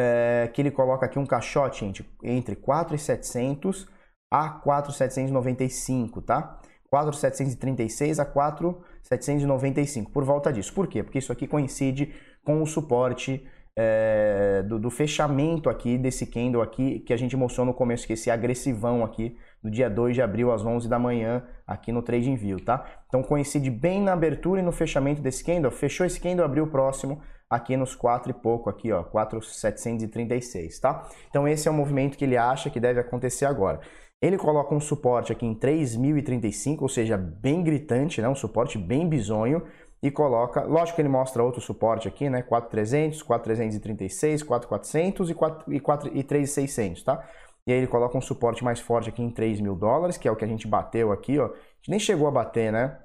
é, 0.00 0.48
que 0.54 0.62
ele 0.62 0.70
coloca 0.70 1.04
aqui 1.04 1.18
um 1.18 1.26
caixote 1.26 1.84
entre, 1.84 2.06
entre 2.22 2.54
4.700 2.54 3.88
a 4.30 4.60
4.795, 4.60 6.22
tá? 6.24 6.60
4.736 6.92 8.20
a 8.20 8.24
4.795, 8.24 10.12
por 10.12 10.24
volta 10.24 10.52
disso. 10.52 10.72
Por 10.72 10.86
quê? 10.86 11.02
Porque 11.02 11.18
isso 11.18 11.32
aqui 11.32 11.48
coincide 11.48 12.14
com 12.44 12.62
o 12.62 12.66
suporte 12.66 13.44
é, 13.76 14.62
do, 14.62 14.78
do, 14.78 14.88
fechamento 14.88 15.68
aqui 15.68 15.98
desse 15.98 16.26
candle 16.26 16.62
aqui 16.62 17.00
que 17.00 17.12
a 17.12 17.16
gente 17.16 17.36
mostrou 17.36 17.66
no 17.66 17.74
começo, 17.74 18.06
que 18.06 18.12
esse 18.12 18.30
agressivão 18.30 19.04
aqui 19.04 19.36
do 19.60 19.68
dia 19.68 19.90
2 19.90 20.14
de 20.14 20.22
abril 20.22 20.52
às 20.52 20.64
11 20.64 20.88
da 20.88 20.98
manhã 20.98 21.44
aqui 21.66 21.90
no 21.90 22.02
TradingView, 22.02 22.64
tá? 22.64 22.84
Então 23.08 23.20
coincide 23.22 23.68
bem 23.68 24.00
na 24.00 24.12
abertura 24.12 24.60
e 24.60 24.64
no 24.64 24.72
fechamento 24.72 25.20
desse 25.20 25.44
candle, 25.44 25.72
fechou 25.72 26.06
esse 26.06 26.20
candle, 26.20 26.44
abriu 26.44 26.64
o 26.64 26.70
próximo 26.70 27.20
aqui 27.50 27.76
nos 27.76 27.94
4 27.94 28.30
e 28.30 28.34
pouco 28.34 28.68
aqui, 28.68 28.92
ó, 28.92 29.02
4,736, 29.02 30.78
tá? 30.78 31.08
Então 31.28 31.48
esse 31.48 31.68
é 31.68 31.70
o 31.70 31.74
movimento 31.74 32.16
que 32.18 32.24
ele 32.24 32.36
acha 32.36 32.70
que 32.70 32.80
deve 32.80 33.00
acontecer 33.00 33.46
agora. 33.46 33.80
Ele 34.20 34.36
coloca 34.36 34.74
um 34.74 34.80
suporte 34.80 35.32
aqui 35.32 35.46
em 35.46 35.54
3.035, 35.54 36.82
ou 36.82 36.88
seja, 36.88 37.16
bem 37.16 37.62
gritante, 37.62 38.20
né? 38.20 38.28
um 38.28 38.34
suporte 38.34 38.76
bem 38.76 39.08
bizonho, 39.08 39.62
e 40.02 40.10
coloca, 40.10 40.62
lógico 40.62 40.96
que 40.96 41.02
ele 41.02 41.08
mostra 41.08 41.42
outro 41.42 41.60
suporte 41.60 42.06
aqui, 42.06 42.30
né? 42.30 42.42
4.300, 42.42 43.24
4.336, 43.24 44.44
4.400 44.44 45.30
e 45.30 45.34
4 45.34 45.74
e 45.74 45.80
4 45.80 46.16
e 46.16 46.22
3.600, 46.22 47.02
tá? 47.02 47.24
E 47.66 47.72
aí 47.72 47.78
ele 47.78 47.86
coloca 47.86 48.16
um 48.16 48.20
suporte 48.20 48.62
mais 48.62 48.80
forte 48.80 49.08
aqui 49.08 49.22
em 49.22 49.30
3 49.30 49.60
mil 49.60 49.74
dólares, 49.74 50.16
que 50.16 50.28
é 50.28 50.30
o 50.30 50.36
que 50.36 50.44
a 50.44 50.48
gente 50.48 50.68
bateu 50.68 51.10
aqui, 51.10 51.38
ó. 51.38 51.46
A 51.46 51.48
gente 51.48 51.90
nem 51.90 51.98
chegou 51.98 52.28
a 52.28 52.30
bater, 52.30 52.72
né? 52.72 52.96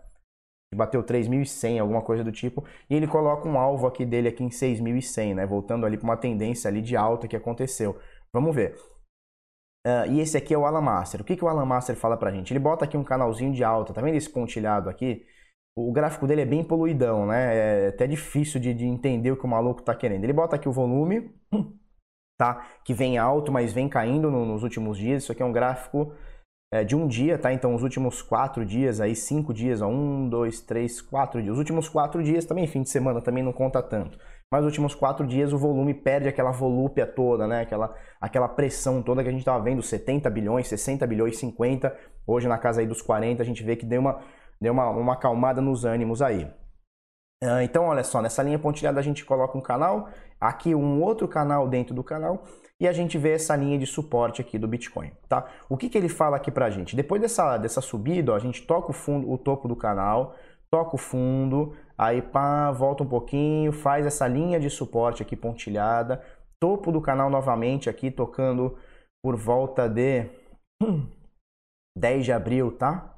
Bateu 0.73 1.03
3.100, 1.03 1.79
alguma 1.79 2.01
coisa 2.01 2.23
do 2.23 2.31
tipo, 2.31 2.63
e 2.89 2.95
ele 2.95 3.07
coloca 3.07 3.47
um 3.47 3.57
alvo 3.57 3.87
aqui 3.87 4.05
dele 4.05 4.27
aqui 4.27 4.43
em 4.43 4.49
6.100, 4.49 5.35
né? 5.35 5.45
Voltando 5.45 5.85
ali 5.85 5.97
para 5.97 6.05
uma 6.05 6.17
tendência 6.17 6.67
ali 6.67 6.81
de 6.81 6.95
alta 6.95 7.27
que 7.27 7.35
aconteceu. 7.35 7.97
Vamos 8.31 8.55
ver. 8.55 8.75
Uh, 9.85 10.09
e 10.11 10.21
esse 10.21 10.37
aqui 10.37 10.53
é 10.53 10.57
o 10.57 10.65
Alan 10.65 10.81
Master. 10.81 11.21
O 11.21 11.23
que, 11.23 11.35
que 11.35 11.43
o 11.43 11.47
Alan 11.47 11.65
Master 11.65 11.95
fala 11.95 12.15
pra 12.15 12.31
gente? 12.31 12.53
Ele 12.53 12.59
bota 12.59 12.85
aqui 12.85 12.95
um 12.95 13.03
canalzinho 13.03 13.51
de 13.51 13.63
alta, 13.63 13.93
tá 13.93 14.01
vendo 14.01 14.15
esse 14.15 14.29
pontilhado 14.29 14.89
aqui? 14.89 15.25
O 15.75 15.91
gráfico 15.91 16.27
dele 16.27 16.41
é 16.41 16.45
bem 16.45 16.63
poluidão, 16.63 17.25
né? 17.25 17.85
É 17.85 17.87
até 17.89 18.07
difícil 18.07 18.59
de, 18.61 18.73
de 18.73 18.85
entender 18.85 19.31
o 19.31 19.37
que 19.37 19.45
o 19.45 19.47
maluco 19.47 19.81
tá 19.81 19.93
querendo. 19.95 20.23
Ele 20.23 20.33
bota 20.33 20.55
aqui 20.55 20.69
o 20.69 20.71
volume, 20.71 21.33
tá? 22.39 22.65
Que 22.85 22.93
vem 22.93 23.17
alto, 23.17 23.51
mas 23.51 23.73
vem 23.73 23.89
caindo 23.89 24.31
no, 24.31 24.45
nos 24.45 24.63
últimos 24.63 24.97
dias. 24.97 25.23
Isso 25.23 25.31
aqui 25.31 25.41
é 25.41 25.45
um 25.45 25.51
gráfico 25.51 26.13
é, 26.73 26.83
de 26.83 26.95
um 26.95 27.07
dia, 27.07 27.37
tá? 27.37 27.53
Então, 27.53 27.75
os 27.75 27.83
últimos 27.83 28.21
quatro 28.21 28.65
dias, 28.65 28.99
aí 28.99 29.15
cinco 29.15 29.53
dias, 29.53 29.81
ó, 29.81 29.87
um, 29.87 30.27
dois, 30.27 30.59
três, 30.59 31.01
quatro 31.01 31.41
dias. 31.41 31.53
Os 31.53 31.59
últimos 31.59 31.87
quatro 31.87 32.23
dias 32.23 32.45
também, 32.45 32.65
fim 32.65 32.81
de 32.81 32.89
semana, 32.89 33.21
também 33.21 33.43
não 33.43 33.53
conta 33.53 33.81
tanto 33.81 34.17
mas 34.53 34.61
nos 34.61 34.71
últimos 34.71 34.93
quatro 34.93 35.25
dias 35.25 35.51
o 35.51 35.57
volume 35.57 35.95
perde 35.95 36.27
aquela 36.27 36.51
volúpia 36.51 37.07
toda, 37.07 37.47
né? 37.47 37.61
Aquela, 37.61 37.95
aquela 38.21 38.47
pressão 38.47 39.01
toda 39.01 39.23
que 39.23 39.29
a 39.29 39.31
gente 39.31 39.41
estava 39.41 39.63
vendo, 39.63 39.81
70 39.81 40.29
bilhões, 40.29 40.67
60 40.67 41.07
bilhões, 41.07 41.37
50, 41.37 41.91
hoje 42.27 42.47
na 42.47 42.55
casa 42.59 42.79
aí 42.79 42.85
dos 42.85 43.01
40, 43.01 43.41
a 43.41 43.45
gente 43.47 43.63
vê 43.63 43.75
que 43.75 43.83
deu 43.83 43.99
uma, 43.99 44.19
deu 44.61 44.71
uma, 44.71 44.91
uma 44.91 45.13
acalmada 45.13 45.59
nos 45.59 45.85
ânimos 45.85 46.21
aí. 46.21 46.47
Ah, 47.43 47.63
então, 47.63 47.85
olha 47.85 48.03
só, 48.03 48.21
nessa 48.21 48.41
linha 48.41 48.57
pontilhada 48.57 48.99
a 48.99 49.03
gente 49.03 49.25
coloca 49.25 49.57
um 49.57 49.61
canal, 49.61 50.09
aqui 50.39 50.73
um 50.73 51.01
outro 51.01 51.27
canal 51.27 51.67
dentro 51.67 51.93
do 51.93 52.03
canal, 52.03 52.43
e 52.79 52.87
a 52.87 52.93
gente 52.93 53.17
vê 53.17 53.33
essa 53.33 53.55
linha 53.55 53.77
de 53.77 53.85
suporte 53.85 54.41
aqui 54.41 54.57
do 54.57 54.67
Bitcoin, 54.67 55.11
tá? 55.27 55.49
O 55.69 55.77
que, 55.77 55.89
que 55.89 55.97
ele 55.97 56.09
fala 56.09 56.37
aqui 56.37 56.51
pra 56.51 56.69
gente? 56.69 56.95
Depois 56.95 57.21
dessa, 57.21 57.57
dessa 57.57 57.81
subida, 57.81 58.31
ó, 58.31 58.35
a 58.35 58.39
gente 58.39 58.65
toca 58.65 58.91
o 58.91 58.93
fundo, 58.93 59.29
o 59.29 59.37
topo 59.37 59.67
do 59.67 59.75
canal, 59.75 60.35
toca 60.71 60.95
o 60.95 60.97
fundo, 60.97 61.75
aí 61.97 62.21
pá, 62.21 62.71
volta 62.71 63.03
um 63.03 63.07
pouquinho, 63.07 63.71
faz 63.71 64.05
essa 64.05 64.27
linha 64.27 64.59
de 64.59 64.69
suporte 64.69 65.21
aqui 65.21 65.35
pontilhada, 65.35 66.23
topo 66.59 66.91
do 66.91 67.01
canal 67.01 67.29
novamente 67.29 67.89
aqui, 67.89 68.09
tocando 68.09 68.77
por 69.23 69.35
volta 69.35 69.87
de 69.87 70.29
10 71.97 72.25
de 72.25 72.31
abril, 72.31 72.71
tá? 72.71 73.13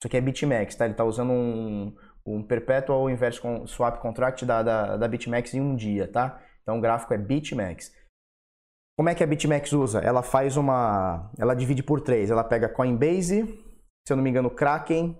Isso 0.00 0.06
aqui 0.06 0.16
é 0.16 0.20
BitMEX, 0.20 0.76
tá? 0.76 0.84
Ele 0.84 0.94
tá 0.94 1.04
usando 1.04 1.32
um, 1.32 1.96
um 2.34 2.42
Perpetual 2.42 3.08
Inverse 3.08 3.40
Swap 3.66 3.98
Contract 4.00 4.44
da, 4.44 4.62
da, 4.62 4.96
da 4.96 5.08
BitMEX 5.08 5.54
em 5.54 5.60
um 5.60 5.74
dia, 5.74 6.06
tá? 6.10 6.40
Então 6.62 6.78
o 6.78 6.80
gráfico 6.80 7.14
é 7.14 7.18
BitMEX. 7.18 7.92
Como 8.96 9.08
é 9.08 9.14
que 9.14 9.22
a 9.22 9.26
BitMEX 9.26 9.72
usa? 9.72 10.00
Ela 10.00 10.22
faz 10.22 10.56
uma... 10.56 11.30
Ela 11.38 11.54
divide 11.54 11.82
por 11.82 12.00
três. 12.00 12.30
Ela 12.30 12.42
pega 12.42 12.68
Coinbase, 12.68 13.46
se 14.06 14.12
eu 14.12 14.16
não 14.16 14.24
me 14.24 14.30
engano, 14.30 14.50
Kraken, 14.50 15.16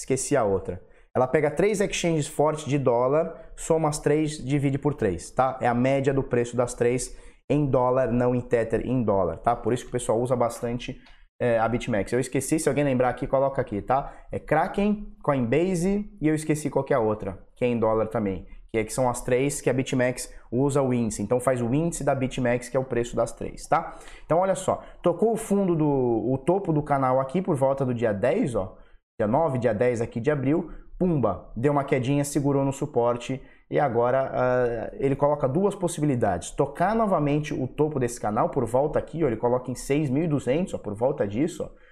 esqueci 0.00 0.36
a 0.36 0.44
outra. 0.44 0.82
Ela 1.14 1.26
pega 1.26 1.50
três 1.50 1.80
exchanges 1.80 2.26
fortes 2.26 2.64
de 2.64 2.78
dólar, 2.78 3.52
soma 3.56 3.88
as 3.88 3.98
três, 3.98 4.38
divide 4.38 4.78
por 4.78 4.94
três, 4.94 5.30
tá? 5.30 5.58
É 5.60 5.66
a 5.66 5.74
média 5.74 6.12
do 6.12 6.22
preço 6.22 6.56
das 6.56 6.74
três 6.74 7.16
em 7.50 7.66
dólar, 7.66 8.12
não 8.12 8.34
em 8.34 8.40
Tether, 8.40 8.86
em 8.86 9.02
dólar, 9.02 9.38
tá? 9.38 9.56
Por 9.56 9.72
isso 9.72 9.84
que 9.84 9.88
o 9.88 9.92
pessoal 9.92 10.20
usa 10.20 10.36
bastante 10.36 11.00
é, 11.40 11.58
a 11.58 11.68
BitMEX. 11.68 12.12
Eu 12.12 12.20
esqueci, 12.20 12.58
se 12.58 12.68
alguém 12.68 12.84
lembrar 12.84 13.10
aqui, 13.10 13.26
coloca 13.26 13.60
aqui, 13.60 13.80
tá? 13.80 14.12
É 14.30 14.38
Kraken, 14.38 15.06
Coinbase 15.22 16.10
e 16.20 16.28
eu 16.28 16.34
esqueci 16.34 16.68
qualquer 16.68 16.98
outra, 16.98 17.38
que 17.54 17.64
é 17.64 17.68
em 17.68 17.78
dólar 17.78 18.08
também. 18.08 18.46
Que, 18.70 18.78
é, 18.78 18.84
que 18.84 18.92
são 18.92 19.08
as 19.08 19.22
três 19.22 19.60
que 19.60 19.70
a 19.70 19.72
BitMEX 19.72 20.32
usa 20.52 20.82
o 20.82 20.92
índice. 20.92 21.22
Então 21.22 21.40
faz 21.40 21.62
o 21.62 21.72
índice 21.72 22.04
da 22.04 22.14
BitMEX, 22.14 22.68
que 22.68 22.76
é 22.76 22.80
o 22.80 22.84
preço 22.84 23.16
das 23.16 23.32
três, 23.32 23.66
tá? 23.66 23.96
Então 24.26 24.38
olha 24.38 24.54
só, 24.54 24.82
tocou 25.00 25.32
o 25.32 25.36
fundo 25.36 25.74
do 25.74 25.86
o 25.86 26.36
topo 26.36 26.72
do 26.72 26.82
canal 26.82 27.18
aqui 27.20 27.40
por 27.40 27.56
volta 27.56 27.84
do 27.84 27.94
dia 27.94 28.12
10, 28.12 28.54
ó. 28.56 28.76
Dia 29.18 29.26
9, 29.26 29.58
dia 29.58 29.74
10 29.74 30.00
aqui 30.00 30.20
de 30.20 30.30
abril, 30.30 30.70
pumba, 30.98 31.50
deu 31.56 31.72
uma 31.72 31.82
quedinha, 31.82 32.24
segurou 32.24 32.64
no 32.64 32.72
suporte 32.72 33.40
e 33.70 33.78
agora 33.78 34.30
uh, 34.30 34.96
ele 34.98 35.14
coloca 35.14 35.46
duas 35.46 35.74
possibilidades. 35.74 36.50
Tocar 36.50 36.94
novamente 36.94 37.52
o 37.52 37.66
topo 37.66 38.00
desse 38.00 38.20
canal 38.20 38.48
por 38.48 38.64
volta 38.64 38.98
aqui, 38.98 39.22
ó, 39.22 39.26
ele 39.26 39.36
coloca 39.36 39.70
em 39.70 39.74
6.200, 39.74 40.78
por 40.80 40.94
volta 40.94 41.26
disso, 41.26 41.64
ó. 41.64 41.88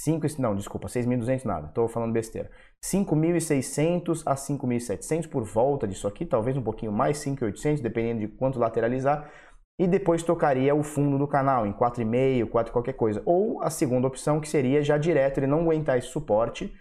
5, 0.00 0.26
não, 0.38 0.54
desculpa, 0.54 0.86
6.200 0.86 1.44
nada, 1.44 1.66
estou 1.66 1.88
falando 1.88 2.12
besteira. 2.12 2.48
5.600 2.84 4.22
a 4.24 4.36
5.700 4.36 5.28
por 5.28 5.42
volta 5.42 5.88
disso 5.88 6.06
aqui, 6.06 6.24
talvez 6.24 6.56
um 6.56 6.62
pouquinho 6.62 6.92
mais, 6.92 7.18
5.800, 7.18 7.82
dependendo 7.82 8.20
de 8.20 8.28
quanto 8.28 8.60
lateralizar. 8.60 9.28
E 9.76 9.86
depois 9.86 10.22
tocaria 10.22 10.74
o 10.74 10.84
fundo 10.84 11.18
do 11.18 11.26
canal 11.26 11.66
em 11.66 11.72
4,5, 11.72 12.48
4 12.48 12.72
qualquer 12.72 12.92
coisa. 12.94 13.22
Ou 13.24 13.62
a 13.62 13.70
segunda 13.70 14.06
opção, 14.06 14.40
que 14.40 14.48
seria 14.48 14.82
já 14.82 14.96
direto 14.96 15.38
ele 15.38 15.46
não 15.48 15.60
aguentar 15.60 15.98
esse 15.98 16.08
suporte 16.08 16.72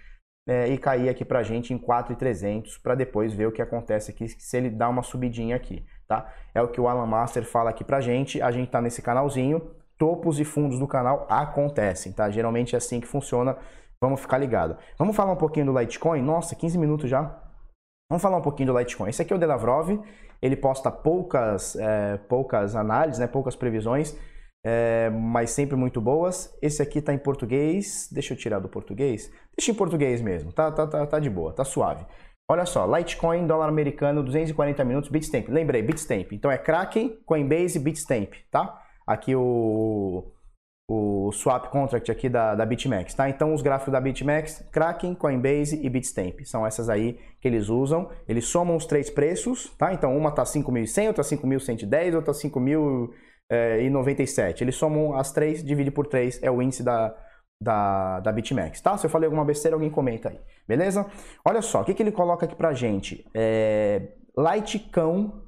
é, 0.48 0.70
e 0.70 0.77
cair 0.77 1.10
aqui 1.10 1.25
para 1.25 1.39
a 1.39 1.44
gente 1.44 1.74
em 1.74 1.77
4,300 1.77 2.77
para 2.77 2.96
depois 2.96 3.34
ver 3.34 3.48
o 3.48 3.51
que 3.51 3.62
acontece 3.62 4.12
aqui 4.12 4.30
se 4.30 4.58
ele 4.58 4.70
dá 4.70 4.88
uma 4.88 5.04
subidinha 5.04 5.56
aqui, 5.56 5.86
tá? 6.08 6.32
É 6.56 6.62
o 6.62 6.70
que 6.70 6.80
o 6.80 6.88
Alan 6.88 7.06
Master 7.06 7.44
fala 7.44 7.70
aqui 7.70 7.84
para 7.84 7.98
a 7.98 8.01
gente. 8.01 8.42
A 8.42 8.50
gente 8.50 8.68
está 8.68 8.82
nesse 8.82 9.01
canalzinho, 9.01 9.62
topos 9.98 10.39
e 10.39 10.46
fundos 10.46 10.80
do 10.80 10.88
canal 10.88 11.27
acontecem, 11.30 12.13
tá? 12.13 12.30
Geralmente 12.30 12.75
é 12.75 12.77
assim 12.77 13.01
que 13.01 13.08
funciona. 13.08 13.58
Vamos 14.00 14.22
ficar 14.22 14.38
ligado. 14.38 14.77
Vamos 14.98 15.16
falar 15.16 15.34
um 15.34 15.38
pouquinho 15.38 15.66
do 15.66 15.77
Litecoin? 15.77 16.22
Nossa, 16.22 16.56
15 16.56 16.77
minutos 16.77 17.10
já. 17.10 17.44
Vamos 18.10 18.22
falar 18.22 18.38
um 18.38 18.42
pouquinho 18.42 18.72
do 18.72 18.80
Litecoin. 18.80 19.10
Esse 19.10 19.24
aqui 19.24 19.34
é 19.34 19.36
o 19.36 19.39
Delavrov. 19.39 20.00
Ele 20.42 20.56
posta 20.56 20.89
poucas, 20.89 21.75
é, 21.75 22.18
poucas 22.30 22.75
análises, 22.75 23.20
né, 23.20 23.27
poucas 23.27 23.56
previsões 23.56 24.16
é, 24.66 25.10
mas 25.10 25.52
sempre 25.52 25.76
muito 25.76 26.02
boas. 26.02 26.56
Esse 26.62 26.82
aqui 26.82 27.00
está 27.00 27.14
em 27.14 27.18
português. 27.18 28.10
Deixa 28.12 28.34
eu 28.34 28.38
tirar 28.38 28.60
do 28.60 28.70
português. 28.70 29.32
Deixa 29.56 29.72
em 29.72 29.76
português 29.76 30.22
mesmo, 30.22 30.52
tá, 30.52 30.72
tá, 30.72 30.86
tá, 30.86 31.06
tá 31.06 31.20
de 31.20 31.30
boa, 31.30 31.52
tá 31.54 31.64
suave. 31.64 32.06
Olha 32.50 32.66
só, 32.66 32.86
Litecoin, 32.86 33.46
dólar 33.46 33.68
americano, 33.68 34.24
240 34.24 34.84
minutos, 34.86 35.10
Bitstamp. 35.10 35.50
Lembrei, 35.50 35.82
Bitstamp. 35.82 36.32
Então 36.32 36.50
é 36.50 36.58
Kraken, 36.58 37.18
Coinbase, 37.26 37.78
Bitstamp, 37.78 38.34
tá? 38.50 38.82
Aqui 39.06 39.36
o, 39.36 40.32
o 40.90 41.30
swap 41.34 41.68
contract 41.68 42.10
aqui 42.10 42.30
da, 42.30 42.56
da 42.56 42.66
BitMEX, 42.66 43.14
tá? 43.14 43.30
Então 43.30 43.54
os 43.54 43.62
gráficos 43.62 43.92
da 43.92 44.00
BitMEX, 44.00 44.64
Kraken, 44.72 45.14
Coinbase 45.14 45.86
e 45.86 45.90
Bitstamp. 45.90 46.40
São 46.46 46.66
essas 46.66 46.88
aí 46.88 47.20
que 47.42 47.48
eles 47.50 47.68
usam. 47.68 48.10
Eles 48.28 48.46
somam 48.46 48.78
os 48.78 48.86
três 48.86 49.10
preços, 49.10 49.70
tá? 49.78 49.92
Então 49.94 50.16
uma 50.16 50.32
tá 50.32 50.44
5.100, 50.44 51.08
outra 51.08 51.24
5.110, 51.24 52.16
outra 52.16 52.34
5.097. 53.51 54.62
Eles 54.62 54.75
somam 54.75 55.16
as 55.16 55.32
três, 55.32 55.63
divide 55.63 55.92
por 55.92 56.08
três, 56.08 56.42
é 56.42 56.51
o 56.51 56.62
índice 56.62 56.84
da, 56.84 57.16
da, 57.62 58.20
da 58.20 58.32
BitMEX, 58.32 58.82
tá? 58.82 58.98
Se 58.98 59.06
eu 59.06 59.10
falei 59.10 59.27
alguma 59.27 59.46
besteira, 59.46 59.75
alguém 59.75 59.89
comenta 59.89 60.30
aí, 60.30 60.39
beleza? 60.68 61.06
Olha 61.46 61.62
só, 61.62 61.82
o 61.82 61.86
que, 61.86 61.94
que 61.94 62.04
ele 62.04 62.12
coloca 62.12 62.46
aqui 62.46 62.56
pra 62.56 62.74
gente? 62.74 63.25
É... 63.34 64.13
Lightcão 64.36 65.44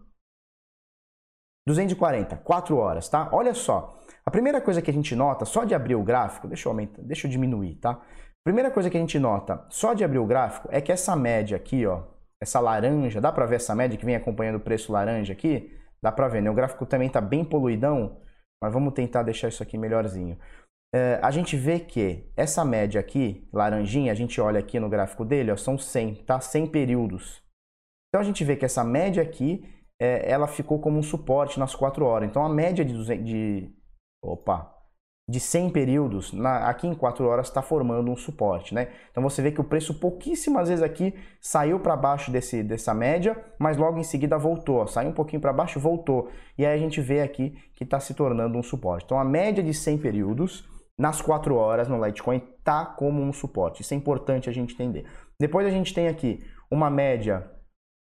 240, 1.68 2.38
4 2.38 2.76
horas, 2.78 3.08
tá? 3.08 3.30
Olha 3.32 3.54
só, 3.54 4.02
a 4.26 4.32
primeira 4.32 4.60
coisa 4.60 4.82
que 4.82 4.90
a 4.90 4.94
gente 4.94 5.16
nota, 5.16 5.46
só 5.46 5.64
de 5.64 5.76
abrir 5.76 5.96
o 5.96 6.04
gráfico, 6.04 6.48
deixa 6.48 6.68
eu 6.68 6.72
aumentar, 6.72 7.02
deixa 7.04 7.28
eu 7.28 7.32
diminuir, 7.32 7.76
tá? 7.76 8.02
Primeira 8.44 8.72
coisa 8.72 8.90
que 8.90 8.98
a 8.98 9.00
gente 9.00 9.20
nota, 9.20 9.64
só 9.70 9.94
de 9.94 10.04
abrir 10.04 10.18
o 10.18 10.26
gráfico, 10.26 10.68
é 10.72 10.82
que 10.82 10.92
essa 10.92 11.16
média 11.16 11.56
aqui, 11.56 11.86
ó, 11.86 12.04
essa 12.42 12.60
laranja, 12.60 13.22
dá 13.22 13.32
pra 13.32 13.46
ver 13.46 13.58
essa 13.58 13.76
média 13.76 13.98
que 13.98 14.06
vem 14.06 14.16
acompanhando 14.16 14.56
o 14.56 14.60
preço 14.60 14.92
laranja 14.92 15.34
aqui? 15.34 15.72
Dá 16.02 16.12
pra 16.12 16.28
ver, 16.28 16.42
né? 16.42 16.50
O 16.50 16.54
gráfico 16.54 16.86
também 16.86 17.10
tá 17.10 17.22
bem 17.22 17.44
poluidão, 17.44 18.22
mas 18.62 18.74
vamos 18.74 18.94
tentar 18.94 19.24
deixar 19.24 19.48
isso 19.48 19.64
aqui 19.64 19.78
melhorzinho 19.78 20.38
é, 20.94 21.20
a 21.22 21.30
gente 21.30 21.56
vê 21.56 21.80
que 21.80 22.28
essa 22.36 22.66
média 22.66 23.00
aqui, 23.00 23.48
laranjinha, 23.54 24.12
a 24.12 24.16
gente 24.16 24.42
olha 24.42 24.60
aqui 24.60 24.80
no 24.80 24.90
gráfico 24.90 25.24
dele, 25.24 25.52
ó, 25.52 25.56
são 25.56 25.78
100, 25.78 26.16
tá? 26.26 26.40
100 26.40 26.68
períodos. 26.68 27.44
Então 28.10 28.22
a 28.22 28.24
gente 28.24 28.44
vê 28.44 28.56
que 28.56 28.66
essa 28.66 28.84
média 28.84 29.22
aqui, 29.22 29.64
é, 30.02 30.30
ela 30.30 30.48
ficou 30.48 30.80
como 30.80 30.98
um 30.98 31.04
suporte 31.04 31.60
nas 31.60 31.76
4 31.76 32.04
horas. 32.06 32.28
Então 32.28 32.44
a 32.44 32.50
média 32.50 32.84
de, 32.84 32.94
200, 32.94 33.26
de 33.26 33.72
opa, 34.24 34.76
de 35.30 35.40
100 35.40 35.70
períodos, 35.70 36.34
na, 36.34 36.68
aqui 36.68 36.88
em 36.88 36.96
4 36.96 37.24
horas 37.28 37.48
está 37.48 37.62
formando 37.62 38.10
um 38.10 38.16
suporte, 38.16 38.74
né? 38.74 38.88
Então 39.12 39.22
você 39.22 39.44
vê 39.44 39.52
que 39.52 39.62
o 39.62 39.64
preço 39.64 40.00
pouquíssimas 40.00 40.70
vezes 40.70 40.84
aqui 40.84 41.14
saiu 41.40 41.80
para 41.80 41.96
baixo 41.96 42.32
desse, 42.32 42.64
dessa 42.64 42.96
média, 42.96 43.38
mas 43.60 43.78
logo 43.78 44.00
em 44.00 44.04
seguida 44.04 44.40
voltou, 44.40 44.78
ó, 44.78 44.88
saiu 44.88 45.10
um 45.10 45.14
pouquinho 45.14 45.40
para 45.40 45.54
baixo, 45.54 45.80
voltou. 45.80 46.30
E 46.58 46.66
aí 46.66 46.74
a 46.74 46.78
gente 46.80 47.00
vê 47.00 47.22
aqui 47.22 47.56
que 47.76 47.84
está 47.84 48.00
se 48.00 48.16
tornando 48.16 48.58
um 48.58 48.64
suporte. 48.64 49.06
Então 49.06 49.20
a 49.20 49.24
média 49.24 49.64
de 49.64 49.74
100 49.74 50.00
períodos 50.00 50.68
nas 50.98 51.22
4 51.22 51.56
horas 51.56 51.88
no 51.88 52.04
Litecoin 52.04 52.42
tá 52.64 52.84
como 52.84 53.22
um 53.22 53.32
suporte. 53.32 53.84
Isso 53.84 53.94
é 53.94 53.98
importante 53.98 54.50
a 54.50 54.54
gente 54.54 54.74
entender. 54.74 55.06
Depois 55.40 55.68
a 55.68 55.70
gente 55.70 55.94
tem 55.94 56.08
aqui 56.08 56.44
uma 56.72 56.90
média, 56.90 57.52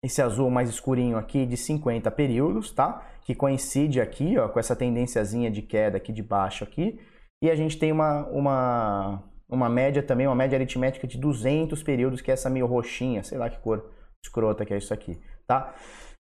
esse 0.04 0.22
azul 0.22 0.50
mais 0.50 0.70
escurinho 0.70 1.18
aqui, 1.18 1.46
de 1.46 1.58
50 1.58 2.10
períodos, 2.12 2.72
tá? 2.72 3.06
Que 3.24 3.36
coincide 3.36 4.00
aqui 4.00 4.38
ó, 4.38 4.48
com 4.48 4.60
essa 4.60 4.76
tendênciazinha 4.76 5.52
de 5.52 5.62
queda 5.62 5.98
aqui 5.98 6.12
de 6.12 6.24
baixo 6.24 6.64
aqui. 6.64 7.00
E 7.42 7.50
a 7.50 7.56
gente 7.56 7.78
tem 7.78 7.92
uma, 7.92 8.26
uma, 8.28 9.24
uma 9.48 9.70
média 9.70 10.02
também, 10.02 10.28
uma 10.28 10.36
média 10.36 10.58
aritmética 10.58 11.08
de 11.08 11.18
200 11.18 11.82
períodos, 11.84 12.22
que 12.22 12.32
é 12.32 12.34
essa 12.34 12.50
meio 12.50 12.66
roxinha, 12.66 13.24
sei 13.24 13.38
lá 13.38 13.50
que 13.50 13.60
cor 13.60 13.92
escrota 14.24 14.66
que 14.66 14.74
é 14.74 14.78
isso 14.78 14.94
aqui, 14.94 15.18
tá? 15.48 15.74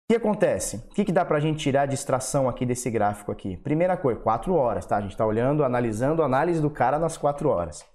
O 0.10 0.14
que 0.14 0.16
acontece? 0.16 0.78
O 0.78 0.94
que, 0.94 1.04
que 1.04 1.12
dá 1.12 1.26
para 1.26 1.38
a 1.38 1.40
gente 1.40 1.60
tirar 1.60 1.86
de 1.86 1.96
extração 1.96 2.48
aqui 2.48 2.66
desse 2.66 2.90
gráfico 2.90 3.32
aqui? 3.32 3.58
Primeira 3.58 3.98
coisa, 3.98 4.20
4 4.22 4.54
horas, 4.54 4.86
tá? 4.86 4.98
A 4.98 5.02
gente 5.02 5.12
está 5.12 5.26
olhando, 5.26 5.64
analisando 5.64 6.22
a 6.22 6.26
análise 6.26 6.62
do 6.62 6.70
cara 6.70 6.98
nas 6.98 7.18
4 7.18 7.50
horas. 7.50 7.86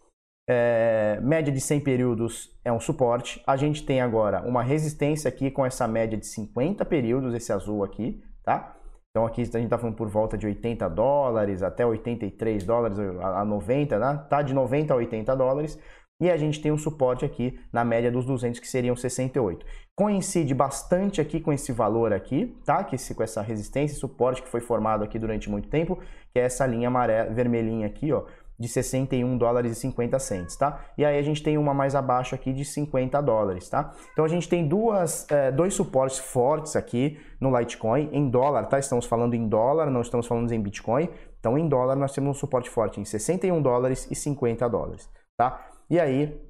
É, 0.48 1.20
média 1.22 1.52
de 1.52 1.60
100 1.60 1.80
períodos 1.80 2.50
é 2.64 2.72
um 2.72 2.80
suporte. 2.80 3.42
A 3.46 3.56
gente 3.56 3.84
tem 3.84 4.00
agora 4.00 4.42
uma 4.42 4.62
resistência 4.62 5.28
aqui 5.28 5.50
com 5.50 5.64
essa 5.64 5.86
média 5.86 6.18
de 6.18 6.26
50 6.26 6.84
períodos, 6.84 7.34
esse 7.34 7.52
azul 7.52 7.84
aqui, 7.84 8.22
tá? 8.42 8.76
Então 9.10 9.26
aqui 9.26 9.42
a 9.42 9.44
gente 9.44 9.64
está 9.64 9.78
falando 9.78 9.96
por 9.96 10.08
volta 10.08 10.38
de 10.38 10.46
80 10.46 10.88
dólares 10.88 11.62
até 11.62 11.84
83 11.84 12.64
dólares 12.64 12.98
a 12.98 13.44
90, 13.44 13.98
né? 13.98 14.26
Tá 14.28 14.42
de 14.42 14.54
90 14.54 14.92
a 14.92 14.96
80 14.96 15.36
dólares 15.36 15.78
e 16.22 16.30
a 16.30 16.36
gente 16.36 16.60
tem 16.60 16.70
um 16.70 16.78
suporte 16.78 17.24
aqui 17.24 17.58
na 17.72 17.84
média 17.84 18.10
dos 18.10 18.24
200 18.24 18.60
que 18.60 18.68
seriam 18.68 18.94
68. 18.94 19.66
Coincide 19.94 20.54
bastante 20.54 21.20
aqui 21.20 21.40
com 21.40 21.52
esse 21.52 21.72
valor 21.72 22.12
aqui, 22.12 22.56
tá? 22.64 22.82
Que 22.84 22.96
com 23.12 23.22
essa 23.22 23.42
resistência 23.42 23.96
e 23.96 23.98
suporte 23.98 24.40
que 24.40 24.48
foi 24.48 24.60
formado 24.60 25.02
aqui 25.02 25.18
durante 25.18 25.50
muito 25.50 25.68
tempo, 25.68 25.98
que 26.32 26.38
é 26.38 26.44
essa 26.44 26.64
linha 26.64 26.88
amarela, 26.88 27.30
vermelhinha 27.30 27.88
aqui, 27.88 28.12
ó, 28.12 28.22
de 28.62 28.68
61 28.68 29.36
dólares 29.36 29.72
e 29.72 29.74
50 29.74 30.18
cents, 30.20 30.56
tá? 30.56 30.80
E 30.96 31.04
aí 31.04 31.18
a 31.18 31.22
gente 31.22 31.42
tem 31.42 31.58
uma 31.58 31.74
mais 31.74 31.96
abaixo 31.96 32.32
aqui 32.34 32.52
de 32.52 32.64
50 32.64 33.20
dólares, 33.20 33.68
tá? 33.68 33.92
Então 34.12 34.24
a 34.24 34.28
gente 34.28 34.48
tem 34.48 34.66
duas, 34.66 35.28
é, 35.28 35.50
dois 35.50 35.74
suportes 35.74 36.20
fortes 36.20 36.76
aqui 36.76 37.18
no 37.40 37.58
Litecoin 37.58 38.08
em 38.12 38.30
dólar, 38.30 38.66
tá? 38.66 38.78
Estamos 38.78 39.04
falando 39.04 39.34
em 39.34 39.48
dólar, 39.48 39.90
não 39.90 40.00
estamos 40.00 40.28
falando 40.28 40.50
em 40.52 40.62
Bitcoin. 40.62 41.08
Então 41.40 41.58
em 41.58 41.68
dólar 41.68 41.96
nós 41.96 42.12
temos 42.12 42.36
um 42.36 42.38
suporte 42.38 42.70
forte 42.70 43.00
em 43.00 43.04
61 43.04 43.60
dólares 43.60 44.08
e 44.08 44.14
50 44.14 44.68
dólares, 44.68 45.10
tá? 45.36 45.66
E 45.90 45.98
aí 45.98 46.40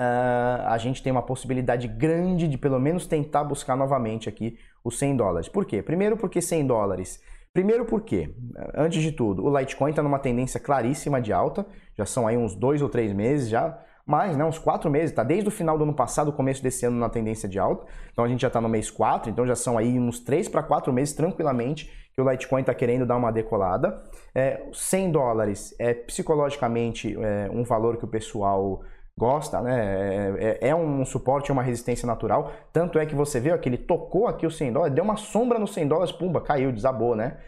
uh, 0.00 0.62
a 0.68 0.78
gente 0.78 1.02
tem 1.02 1.10
uma 1.10 1.22
possibilidade 1.22 1.88
grande 1.88 2.46
de 2.46 2.56
pelo 2.56 2.78
menos 2.78 3.04
tentar 3.04 3.42
buscar 3.42 3.76
novamente 3.76 4.28
aqui 4.28 4.56
os 4.84 4.96
100 4.96 5.16
dólares. 5.16 5.48
Por 5.48 5.66
quê? 5.66 5.82
Primeiro 5.82 6.16
porque 6.16 6.40
100 6.40 6.68
dólares. 6.68 7.20
Primeiro 7.52 7.84
porque, 7.84 8.34
antes 8.74 9.02
de 9.02 9.12
tudo, 9.12 9.44
o 9.44 9.58
Litecoin 9.58 9.90
está 9.90 10.02
numa 10.02 10.18
tendência 10.18 10.60
claríssima 10.60 11.20
de 11.20 11.32
alta. 11.32 11.66
Já 11.96 12.06
são 12.06 12.26
aí 12.26 12.36
uns 12.36 12.54
dois 12.54 12.82
ou 12.82 12.88
três 12.88 13.12
meses 13.12 13.48
já 13.48 13.78
mais, 14.08 14.38
né, 14.38 14.42
uns 14.42 14.58
quatro 14.58 14.90
meses, 14.90 15.14
tá 15.14 15.22
desde 15.22 15.48
o 15.48 15.50
final 15.50 15.76
do 15.76 15.84
ano 15.84 15.92
passado, 15.92 16.32
começo 16.32 16.62
desse 16.62 16.86
ano 16.86 16.98
na 16.98 17.10
tendência 17.10 17.46
de 17.46 17.58
alta. 17.58 17.84
Então 18.10 18.24
a 18.24 18.28
gente 18.28 18.40
já 18.40 18.48
está 18.48 18.58
no 18.58 18.68
mês 18.68 18.90
4, 18.90 19.30
então 19.30 19.46
já 19.46 19.54
são 19.54 19.76
aí 19.76 19.98
uns 19.98 20.18
três 20.18 20.48
para 20.48 20.62
quatro 20.62 20.90
meses 20.90 21.12
tranquilamente 21.12 21.92
que 22.14 22.22
o 22.22 22.28
Litecoin 22.28 22.62
está 22.62 22.72
querendo 22.72 23.04
dar 23.04 23.18
uma 23.18 23.30
decolada. 23.30 24.02
É, 24.34 24.62
100 24.72 25.12
dólares 25.12 25.74
é 25.78 25.92
psicologicamente 25.92 27.14
é, 27.20 27.50
um 27.52 27.64
valor 27.64 27.98
que 27.98 28.06
o 28.06 28.08
pessoal 28.08 28.80
gosta, 29.18 29.60
né? 29.60 30.36
É, 30.38 30.58
é, 30.62 30.68
é, 30.68 30.74
um 30.74 31.04
suporte, 31.04 31.50
é 31.50 31.52
uma 31.52 31.62
resistência 31.62 32.06
natural. 32.06 32.52
Tanto 32.72 32.98
é 32.98 33.04
que 33.04 33.14
você 33.14 33.38
vê 33.38 33.52
ó, 33.52 33.58
que 33.58 33.68
ele 33.68 33.76
tocou 33.76 34.26
aqui 34.26 34.46
o 34.46 34.50
100 34.50 34.72
dólares, 34.72 34.94
deu 34.94 35.04
uma 35.04 35.16
sombra 35.16 35.58
no 35.58 35.66
100 35.66 35.88
dólares, 35.88 36.12
pumba, 36.12 36.40
caiu, 36.40 36.72
desabou, 36.72 37.14
né? 37.14 37.38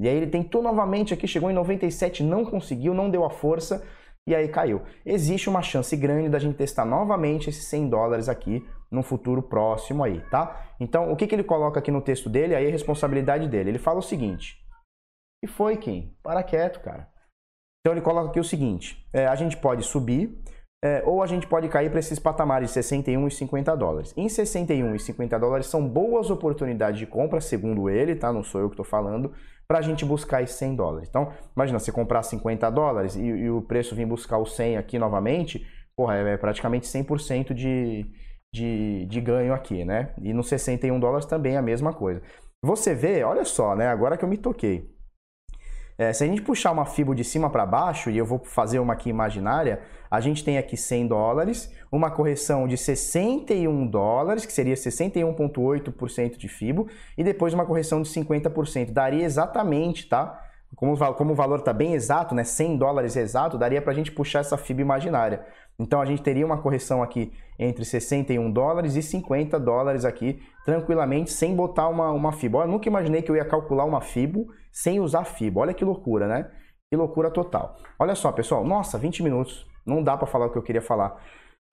E 0.00 0.08
aí 0.08 0.16
ele 0.16 0.26
tentou 0.26 0.62
novamente 0.62 1.14
aqui, 1.14 1.28
chegou 1.28 1.50
em 1.50 1.54
97, 1.54 2.22
não 2.22 2.44
conseguiu, 2.44 2.92
não 2.92 3.08
deu 3.08 3.24
a 3.24 3.30
força 3.30 3.82
e 4.26 4.34
aí 4.34 4.48
caiu. 4.48 4.82
Existe 5.04 5.48
uma 5.48 5.62
chance 5.62 5.96
grande 5.96 6.28
da 6.28 6.38
gente 6.38 6.56
testar 6.56 6.84
novamente 6.84 7.48
esses 7.48 7.64
100 7.64 7.88
dólares 7.88 8.28
aqui 8.28 8.66
no 8.90 9.02
futuro 9.02 9.42
próximo 9.42 10.02
aí, 10.02 10.20
tá? 10.30 10.74
Então, 10.80 11.12
o 11.12 11.16
que, 11.16 11.26
que 11.26 11.34
ele 11.34 11.44
coloca 11.44 11.78
aqui 11.78 11.90
no 11.90 12.00
texto 12.00 12.28
dele, 12.28 12.54
aí 12.54 12.66
é 12.66 12.70
responsabilidade 12.70 13.48
dele. 13.48 13.70
Ele 13.70 13.78
fala 13.78 13.98
o 13.98 14.02
seguinte, 14.02 14.58
e 15.42 15.46
foi, 15.46 15.76
Kim? 15.76 16.14
Para 16.22 16.42
quieto, 16.42 16.80
cara. 16.80 17.08
Então, 17.80 17.94
ele 17.94 18.02
coloca 18.02 18.30
aqui 18.30 18.40
o 18.40 18.44
seguinte, 18.44 19.06
é, 19.12 19.26
a 19.26 19.34
gente 19.34 19.56
pode 19.56 19.82
subir, 19.82 20.42
é, 20.82 21.02
ou 21.04 21.22
a 21.22 21.26
gente 21.26 21.46
pode 21.46 21.68
cair 21.68 21.90
para 21.90 22.00
esses 22.00 22.18
patamares 22.18 22.68
de 22.68 22.74
61 22.74 23.28
e 23.28 23.30
50 23.30 23.76
dólares. 23.76 24.14
Em 24.16 24.28
61 24.28 24.94
e 24.94 24.98
50 24.98 25.38
dólares 25.38 25.66
são 25.66 25.86
boas 25.86 26.30
oportunidades 26.30 26.98
de 26.98 27.06
compra, 27.06 27.40
segundo 27.40 27.90
ele, 27.90 28.16
tá? 28.16 28.32
Não 28.32 28.42
sou 28.42 28.62
eu 28.62 28.68
que 28.68 28.74
estou 28.74 28.84
falando, 28.84 29.32
para 29.68 29.78
a 29.78 29.82
gente 29.82 30.04
buscar 30.04 30.42
esses 30.42 30.56
100 30.56 30.76
dólares. 30.76 31.08
Então, 31.08 31.32
imagina, 31.54 31.78
você 31.78 31.92
comprar 31.92 32.22
50 32.22 32.70
dólares 32.70 33.14
e, 33.14 33.20
e 33.20 33.50
o 33.50 33.60
preço 33.60 33.94
vir 33.94 34.06
buscar 34.06 34.38
os 34.38 34.56
100 34.56 34.78
aqui 34.78 34.98
novamente, 34.98 35.66
porra, 35.94 36.16
é, 36.16 36.32
é 36.32 36.36
praticamente 36.38 36.86
100% 36.86 37.52
de, 37.52 38.06
de, 38.54 39.04
de 39.04 39.20
ganho 39.20 39.52
aqui, 39.52 39.84
né? 39.84 40.14
E 40.22 40.32
no 40.32 40.42
61 40.42 40.98
dólares 40.98 41.26
também 41.26 41.56
é 41.56 41.58
a 41.58 41.62
mesma 41.62 41.92
coisa. 41.92 42.22
Você 42.64 42.94
vê, 42.94 43.22
olha 43.22 43.44
só, 43.44 43.76
né? 43.76 43.86
Agora 43.86 44.16
que 44.16 44.24
eu 44.24 44.28
me 44.28 44.38
toquei. 44.38 44.90
É, 46.00 46.14
se 46.14 46.24
a 46.24 46.26
gente 46.26 46.40
puxar 46.40 46.72
uma 46.72 46.86
fibra 46.86 47.14
de 47.14 47.22
cima 47.22 47.50
para 47.50 47.66
baixo, 47.66 48.08
e 48.08 48.16
eu 48.16 48.24
vou 48.24 48.38
fazer 48.38 48.78
uma 48.78 48.94
aqui 48.94 49.10
imaginária, 49.10 49.82
a 50.10 50.18
gente 50.18 50.42
tem 50.42 50.56
aqui 50.56 50.74
100 50.74 51.08
dólares, 51.08 51.70
uma 51.92 52.10
correção 52.10 52.66
de 52.66 52.74
61 52.78 53.86
dólares, 53.86 54.46
que 54.46 54.52
seria 54.54 54.74
61,8% 54.74 56.38
de 56.38 56.48
FIBO, 56.48 56.88
e 57.18 57.22
depois 57.22 57.52
uma 57.52 57.66
correção 57.66 58.00
de 58.00 58.08
50%. 58.08 58.92
Daria 58.92 59.22
exatamente, 59.22 60.08
tá? 60.08 60.42
Como, 60.74 60.96
como 61.12 61.32
o 61.32 61.34
valor 61.34 61.58
está 61.58 61.74
bem 61.74 61.92
exato, 61.92 62.34
né, 62.34 62.44
100 62.44 62.78
dólares 62.78 63.14
exato, 63.14 63.58
daria 63.58 63.82
para 63.82 63.92
a 63.92 63.94
gente 63.94 64.10
puxar 64.10 64.38
essa 64.38 64.56
FIBA 64.56 64.80
imaginária. 64.80 65.44
Então 65.78 66.00
a 66.00 66.06
gente 66.06 66.22
teria 66.22 66.46
uma 66.46 66.56
correção 66.56 67.02
aqui 67.02 67.30
entre 67.58 67.84
61 67.84 68.50
dólares 68.50 68.96
e 68.96 69.02
50 69.02 69.60
dólares 69.60 70.06
aqui, 70.06 70.40
tranquilamente, 70.64 71.30
sem 71.30 71.54
botar 71.54 71.88
uma, 71.88 72.10
uma 72.10 72.32
FIBA. 72.32 72.60
Eu 72.60 72.68
nunca 72.68 72.88
imaginei 72.88 73.20
que 73.20 73.30
eu 73.30 73.36
ia 73.36 73.44
calcular 73.44 73.84
uma 73.84 74.00
FIBO 74.00 74.48
sem 74.72 75.00
usar 75.00 75.24
FIBA. 75.24 75.60
Olha 75.60 75.74
que 75.74 75.84
loucura, 75.84 76.26
né? 76.26 76.50
Que 76.90 76.96
loucura 76.96 77.30
total. 77.30 77.76
Olha 77.98 78.14
só, 78.14 78.32
pessoal. 78.32 78.64
Nossa, 78.64 78.98
20 78.98 79.22
minutos. 79.22 79.66
Não 79.86 80.02
dá 80.02 80.16
para 80.16 80.26
falar 80.26 80.46
o 80.46 80.50
que 80.50 80.58
eu 80.58 80.62
queria 80.62 80.82
falar. 80.82 81.22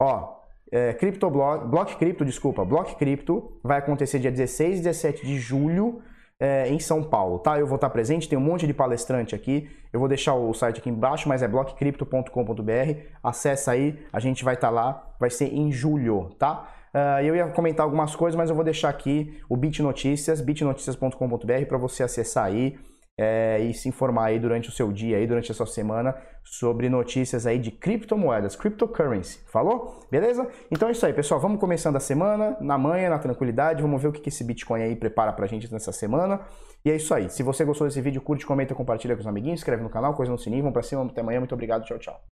Ó, 0.01 0.37
é, 0.71 0.93
CryptoBlock, 0.93 1.67
Block 1.67 1.95
Crypto, 1.97 2.25
desculpa, 2.25 2.65
Block 2.65 2.95
Crypto 2.95 3.59
vai 3.63 3.79
acontecer 3.79 4.19
dia 4.19 4.31
16 4.31 4.79
e 4.79 4.83
17 4.83 5.25
de 5.25 5.39
julho 5.39 6.01
é, 6.39 6.69
em 6.69 6.79
São 6.79 7.03
Paulo, 7.03 7.39
tá? 7.39 7.59
Eu 7.59 7.65
vou 7.65 7.75
estar 7.75 7.89
presente, 7.89 8.29
tem 8.29 8.37
um 8.37 8.41
monte 8.41 8.67
de 8.67 8.73
palestrante 8.73 9.33
aqui. 9.33 9.69
Eu 9.91 9.99
vou 9.99 10.07
deixar 10.07 10.35
o 10.35 10.53
site 10.53 10.79
aqui 10.79 10.89
embaixo, 10.89 11.27
mas 11.27 11.41
é 11.41 11.47
blockcrypto.com.br. 11.47 12.99
Acessa 13.23 13.71
aí, 13.71 13.99
a 14.13 14.19
gente 14.19 14.43
vai 14.43 14.53
estar 14.53 14.69
lá, 14.69 15.13
vai 15.19 15.29
ser 15.29 15.53
em 15.53 15.71
julho, 15.71 16.29
tá? 16.37 16.69
Uh, 16.93 17.21
eu 17.21 17.35
ia 17.35 17.47
comentar 17.47 17.83
algumas 17.83 18.15
coisas, 18.15 18.35
mas 18.35 18.49
eu 18.49 18.55
vou 18.55 18.63
deixar 18.63 18.89
aqui 18.89 19.39
o 19.49 19.57
Bit 19.57 19.81
Notícias, 19.81 20.41
bitnoticias.com.br 20.41 21.65
para 21.67 21.77
você 21.77 22.03
acessar 22.03 22.45
aí 22.45 22.77
é, 23.19 23.59
e 23.59 23.73
se 23.73 23.89
informar 23.89 24.25
aí 24.25 24.39
durante 24.39 24.69
o 24.69 24.71
seu 24.71 24.91
dia, 24.91 25.17
aí, 25.17 25.25
durante 25.25 25.51
a 25.51 25.55
sua 25.55 25.65
semana, 25.65 26.15
sobre 26.43 26.87
notícias 26.87 27.47
aí 27.47 27.57
de 27.57 27.71
criptomoedas, 27.71 28.55
cryptocurrency. 28.55 29.39
Falou? 29.47 30.05
Beleza? 30.11 30.47
Então 30.69 30.87
é 30.87 30.91
isso 30.91 31.05
aí, 31.05 31.13
pessoal. 31.13 31.39
Vamos 31.39 31.59
começando 31.59 31.95
a 31.95 31.99
semana, 31.99 32.55
na 32.61 32.77
manhã, 32.77 33.09
na 33.09 33.17
tranquilidade. 33.17 33.81
Vamos 33.81 34.01
ver 34.01 34.09
o 34.09 34.11
que 34.11 34.29
esse 34.29 34.43
Bitcoin 34.43 34.81
aí 34.83 34.95
prepara 34.95 35.33
pra 35.33 35.47
gente 35.47 35.71
nessa 35.71 35.91
semana. 35.91 36.41
E 36.85 36.91
é 36.91 36.95
isso 36.95 37.13
aí. 37.13 37.29
Se 37.29 37.41
você 37.41 37.65
gostou 37.65 37.87
desse 37.87 38.01
vídeo, 38.01 38.21
curte, 38.21 38.45
comenta, 38.45 38.75
compartilha 38.75 39.15
com 39.15 39.21
os 39.21 39.27
amiguinhos, 39.27 39.59
inscreve 39.59 39.81
no 39.81 39.89
canal, 39.89 40.13
coisa 40.13 40.31
no 40.31 40.37
sininho. 40.37 40.61
Vamos 40.61 40.73
pra 40.73 40.83
cima. 40.83 41.03
Até 41.03 41.21
amanhã. 41.21 41.39
Muito 41.39 41.53
obrigado. 41.53 41.83
Tchau, 41.85 41.97
tchau. 41.97 42.36